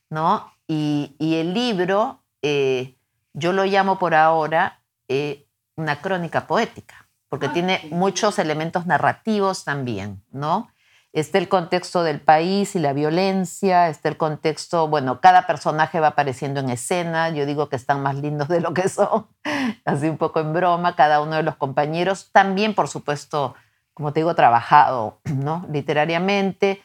¿no? 0.10 0.52
Y, 0.68 1.16
el 1.20 1.54
libro, 1.54 2.24
eh, 2.42 2.96
yo 3.34 3.54
lo 3.54 3.66
llamo 3.66 4.00
por 4.00 4.16
ahora 4.16 4.80
eh, 5.08 5.46
una 5.76 6.02
crónica 6.02 6.48
poética, 6.48 7.08
porque 7.30 7.48
ah, 7.48 7.54
tiene 7.54 7.88
muchos 7.92 8.40
elementos 8.40 8.86
narrativos 8.86 9.66
también, 9.66 10.24
¿no? 10.32 10.70
Está 11.14 11.38
el 11.38 11.48
contexto 11.48 12.04
del 12.04 12.20
país 12.20 12.76
y 12.76 12.80
la 12.80 12.92
violencia, 12.92 13.88
está 13.88 14.10
el 14.10 14.18
contexto, 14.18 14.88
bueno, 14.88 15.22
cada 15.22 15.46
personaje 15.46 16.00
va 16.00 16.08
apareciendo 16.08 16.60
en 16.60 16.72
escena, 16.72 17.30
yo 17.30 17.46
digo 17.46 17.70
que 17.70 17.76
están 17.76 18.02
más 18.02 18.16
lindos 18.16 18.48
de 18.48 18.62
lo 18.62 18.74
que 18.74 18.90
son, 18.90 19.28
así 19.86 20.10
un 20.10 20.18
poco 20.18 20.40
en 20.40 20.54
broma, 20.54 20.96
cada 20.96 21.22
uno 21.22 21.36
de 21.36 21.44
los 21.44 21.56
compañeros, 21.56 22.32
también 22.32 22.74
por 22.74 22.88
supuesto, 22.88 23.54
como 23.94 24.12
te 24.12 24.22
digo, 24.22 24.34
trabajado, 24.34 25.20
¿no? 25.26 25.68
Literariamente, 25.72 26.82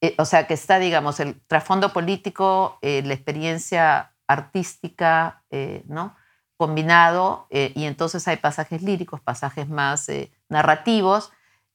eh, 0.00 0.14
o 0.16 0.24
sea 0.24 0.46
que 0.46 0.54
está, 0.54 0.78
digamos, 0.78 1.18
el 1.18 1.40
trasfondo 1.48 1.92
político, 1.92 2.78
eh, 2.82 3.02
la 3.04 3.14
experiencia 3.14 4.12
artística, 4.28 5.42
eh, 5.50 5.82
¿no? 5.88 6.14
Combinado, 6.56 7.48
y 7.50 7.86
entonces 7.86 8.28
hay 8.28 8.36
pasajes 8.36 8.82
líricos, 8.82 9.20
pasajes 9.20 9.68
más 9.68 10.06
narrativos, 10.48 11.32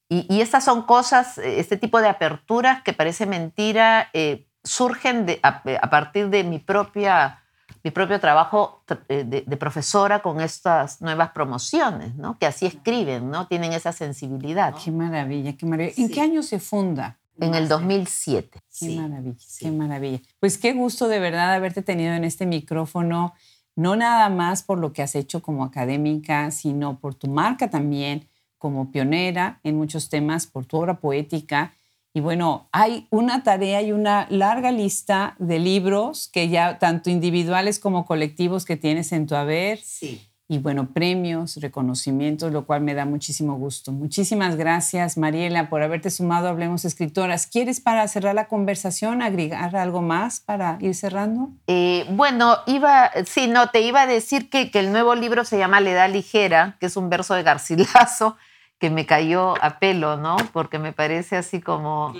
y, 0.10 0.42
estas 0.42 0.64
son 0.64 0.84
cosas, 0.84 1.38
eh, 1.38 1.60
este 1.60 1.76
tipo 1.78 2.00
de 2.00 2.08
aperturas 2.08 2.82
que 2.82 2.94
parece 2.94 3.26
mentira, 3.26 4.10
eh, 4.14 4.48
surgen 4.64 5.26
de, 5.26 5.40
a, 5.44 5.90
partir 5.90 6.30
de 6.30 6.44
mi, 6.46 6.60
propia, 6.60 7.44
mi 7.84 7.92
propio 7.92 8.20
trabajo 8.20 8.84
eh, 9.10 9.24
de, 9.26 9.58
profesora 9.58 10.22
con 10.22 10.40
estas 10.40 11.02
nuevas 11.02 11.32
promociones, 11.32 12.16
¿no? 12.16 12.38
que 12.38 12.46
así 12.46 12.66
escriben, 12.66 13.30
¿no? 13.30 13.48
tienen 13.48 13.74
esa 13.74 13.92
sensibilidad. 13.92 14.76
Qué 14.82 14.92
maravilla, 14.92 15.58
qué 15.58 15.66
maravilla. 15.66 15.96
¿En 15.98 16.10
qué 16.10 16.22
año 16.22 16.42
se 16.42 16.60
funda? 16.60 17.18
En 17.40 17.54
el 17.54 17.68
2007. 17.68 18.60
Qué 18.80 18.96
maravilla, 18.96 19.46
qué 19.60 19.72
maravilla. 19.72 20.22
Pues 20.40 20.58
qué 20.58 20.74
gusto 20.74 21.08
de 21.08 21.20
verdad 21.20 21.54
haberte 21.54 21.82
tenido 21.82 22.14
en 22.14 22.24
este 22.24 22.46
micrófono, 22.46 23.36
no 23.76 23.96
nada 23.96 24.30
más 24.30 24.64
por 24.64 24.80
lo 24.80 24.92
que 24.92 25.04
has 25.04 25.16
hecho 25.16 25.42
como 25.42 25.64
académica, 25.64 26.50
sino 26.50 26.98
por 27.00 27.14
tu 27.14 27.28
marca 27.28 27.70
también 27.70 28.28
como 28.58 28.92
pionera 28.92 29.60
en 29.64 29.78
muchos 29.78 30.10
temas 30.10 30.48
por 30.48 30.66
tu 30.66 30.78
obra 30.78 31.00
poética. 31.00 31.74
Y 32.14 32.20
bueno, 32.20 32.68
hay 32.72 33.08
una 33.10 33.44
tarea 33.44 33.82
y 33.82 33.92
una 33.92 34.28
larga 34.30 34.72
lista 34.72 35.36
de 35.40 35.60
libros 35.60 36.30
que 36.32 36.50
ya 36.50 36.80
tanto 36.80 37.10
individuales 37.10 37.80
como 37.80 38.06
colectivos 38.06 38.66
que 38.66 38.78
tienes 38.78 39.12
en 39.12 39.28
tu 39.28 39.36
haber. 39.36 39.80
Sí. 39.80 40.27
Y 40.50 40.60
bueno, 40.60 40.88
premios, 40.94 41.58
reconocimientos, 41.58 42.54
lo 42.54 42.66
cual 42.66 42.82
me 42.82 42.94
da 42.94 43.04
muchísimo 43.04 43.56
gusto. 43.56 43.92
Muchísimas 43.92 44.56
gracias, 44.56 45.18
Mariela, 45.18 45.70
por 45.70 45.82
haberte 45.82 46.10
sumado 46.10 46.48
a 46.48 46.52
Hablemos 46.52 46.86
Escritoras. 46.86 47.48
¿Quieres 47.48 47.82
para 47.82 48.08
cerrar 48.08 48.34
la 48.34 48.48
conversación 48.48 49.22
agregar 49.22 49.76
algo 49.76 50.02
más 50.02 50.40
para 50.40 50.78
ir 50.80 50.96
cerrando? 50.96 51.50
Eh, 51.68 52.06
bueno, 52.12 52.58
iba, 52.66 53.12
sí, 53.26 53.48
no, 53.48 53.72
te 53.72 53.82
iba 53.82 54.04
a 54.04 54.08
decir 54.08 54.50
que, 54.50 54.72
que 54.72 54.80
el 54.80 54.94
nuevo 54.94 55.16
libro 55.16 55.44
se 55.44 55.58
llama 55.58 55.82
La 55.82 55.92
Edad 55.92 56.10
Ligera, 56.10 56.78
que 56.80 56.86
es 56.86 56.96
un 56.96 57.10
verso 57.10 57.34
de 57.34 57.44
Garcilaso 57.44 58.38
que 58.80 58.90
me 58.90 59.06
cayó 59.06 59.62
a 59.64 59.80
pelo, 59.80 60.18
¿no? 60.18 60.38
Porque 60.54 60.78
me 60.80 60.94
parece 60.94 61.36
así 61.36 61.62
como 61.62 62.14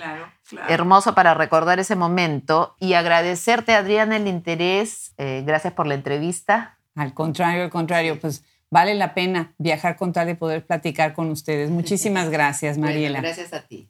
hermoso 0.68 1.14
para 1.14 1.34
recordar 1.34 1.78
ese 1.78 1.94
momento 1.94 2.74
y 2.80 2.94
agradecerte, 2.94 3.74
Adriana, 3.74 4.16
el 4.16 4.26
interés. 4.26 5.12
Eh, 5.18 5.44
gracias 5.46 5.72
por 5.72 5.86
la 5.86 5.94
entrevista. 5.94 6.77
Al 6.98 7.14
contrario, 7.14 7.62
al 7.62 7.70
contrario, 7.70 8.18
pues 8.18 8.42
vale 8.70 8.96
la 8.96 9.14
pena 9.14 9.54
viajar 9.56 9.94
con 9.96 10.12
tal 10.12 10.26
de 10.26 10.34
poder 10.34 10.66
platicar 10.66 11.14
con 11.14 11.30
ustedes. 11.30 11.70
Muchísimas 11.70 12.28
gracias, 12.36 12.76
Mariela. 12.76 13.20
gracias 13.20 13.52
a 13.52 13.60
ti. 13.60 13.88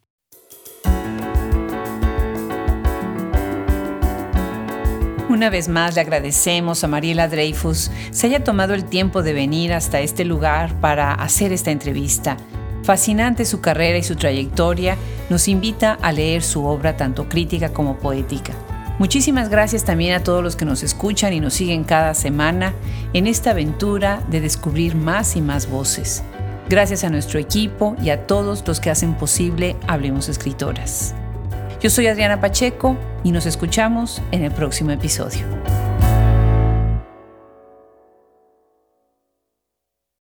Una 5.30 5.48
vez 5.48 5.68
más 5.68 5.94
le 5.94 6.02
agradecemos 6.02 6.84
a 6.84 6.88
Mariela 6.88 7.28
Dreyfus 7.28 7.90
se 8.10 8.26
haya 8.26 8.44
tomado 8.44 8.74
el 8.74 8.84
tiempo 8.84 9.22
de 9.22 9.32
venir 9.32 9.72
hasta 9.72 10.00
este 10.00 10.26
lugar 10.26 10.78
para 10.80 11.12
hacer 11.12 11.52
esta 11.52 11.70
entrevista. 11.70 12.36
Fascinante 12.82 13.46
su 13.46 13.62
carrera 13.62 13.96
y 13.96 14.02
su 14.02 14.16
trayectoria, 14.16 14.96
nos 15.30 15.48
invita 15.48 15.98
a 16.00 16.12
leer 16.12 16.42
su 16.42 16.66
obra 16.66 16.96
tanto 16.96 17.28
crítica 17.28 17.72
como 17.72 17.98
poética. 17.98 18.52
Muchísimas 18.98 19.48
gracias 19.48 19.84
también 19.84 20.14
a 20.14 20.24
todos 20.24 20.42
los 20.42 20.56
que 20.56 20.64
nos 20.64 20.82
escuchan 20.82 21.32
y 21.32 21.38
nos 21.38 21.54
siguen 21.54 21.84
cada 21.84 22.14
semana 22.14 22.74
en 23.12 23.28
esta 23.28 23.52
aventura 23.52 24.22
de 24.28 24.40
descubrir 24.40 24.96
más 24.96 25.36
y 25.36 25.40
más 25.40 25.70
voces. 25.70 26.24
Gracias 26.68 27.04
a 27.04 27.08
nuestro 27.08 27.38
equipo 27.38 27.94
y 28.02 28.10
a 28.10 28.26
todos 28.26 28.66
los 28.66 28.80
que 28.80 28.90
hacen 28.90 29.14
posible 29.14 29.76
Hablemos 29.86 30.28
Escritoras. 30.28 31.14
Yo 31.80 31.90
soy 31.90 32.08
Adriana 32.08 32.40
Pacheco 32.40 32.96
y 33.22 33.30
nos 33.30 33.46
escuchamos 33.46 34.20
en 34.32 34.42
el 34.42 34.50
próximo 34.50 34.90
episodio. 34.90 35.46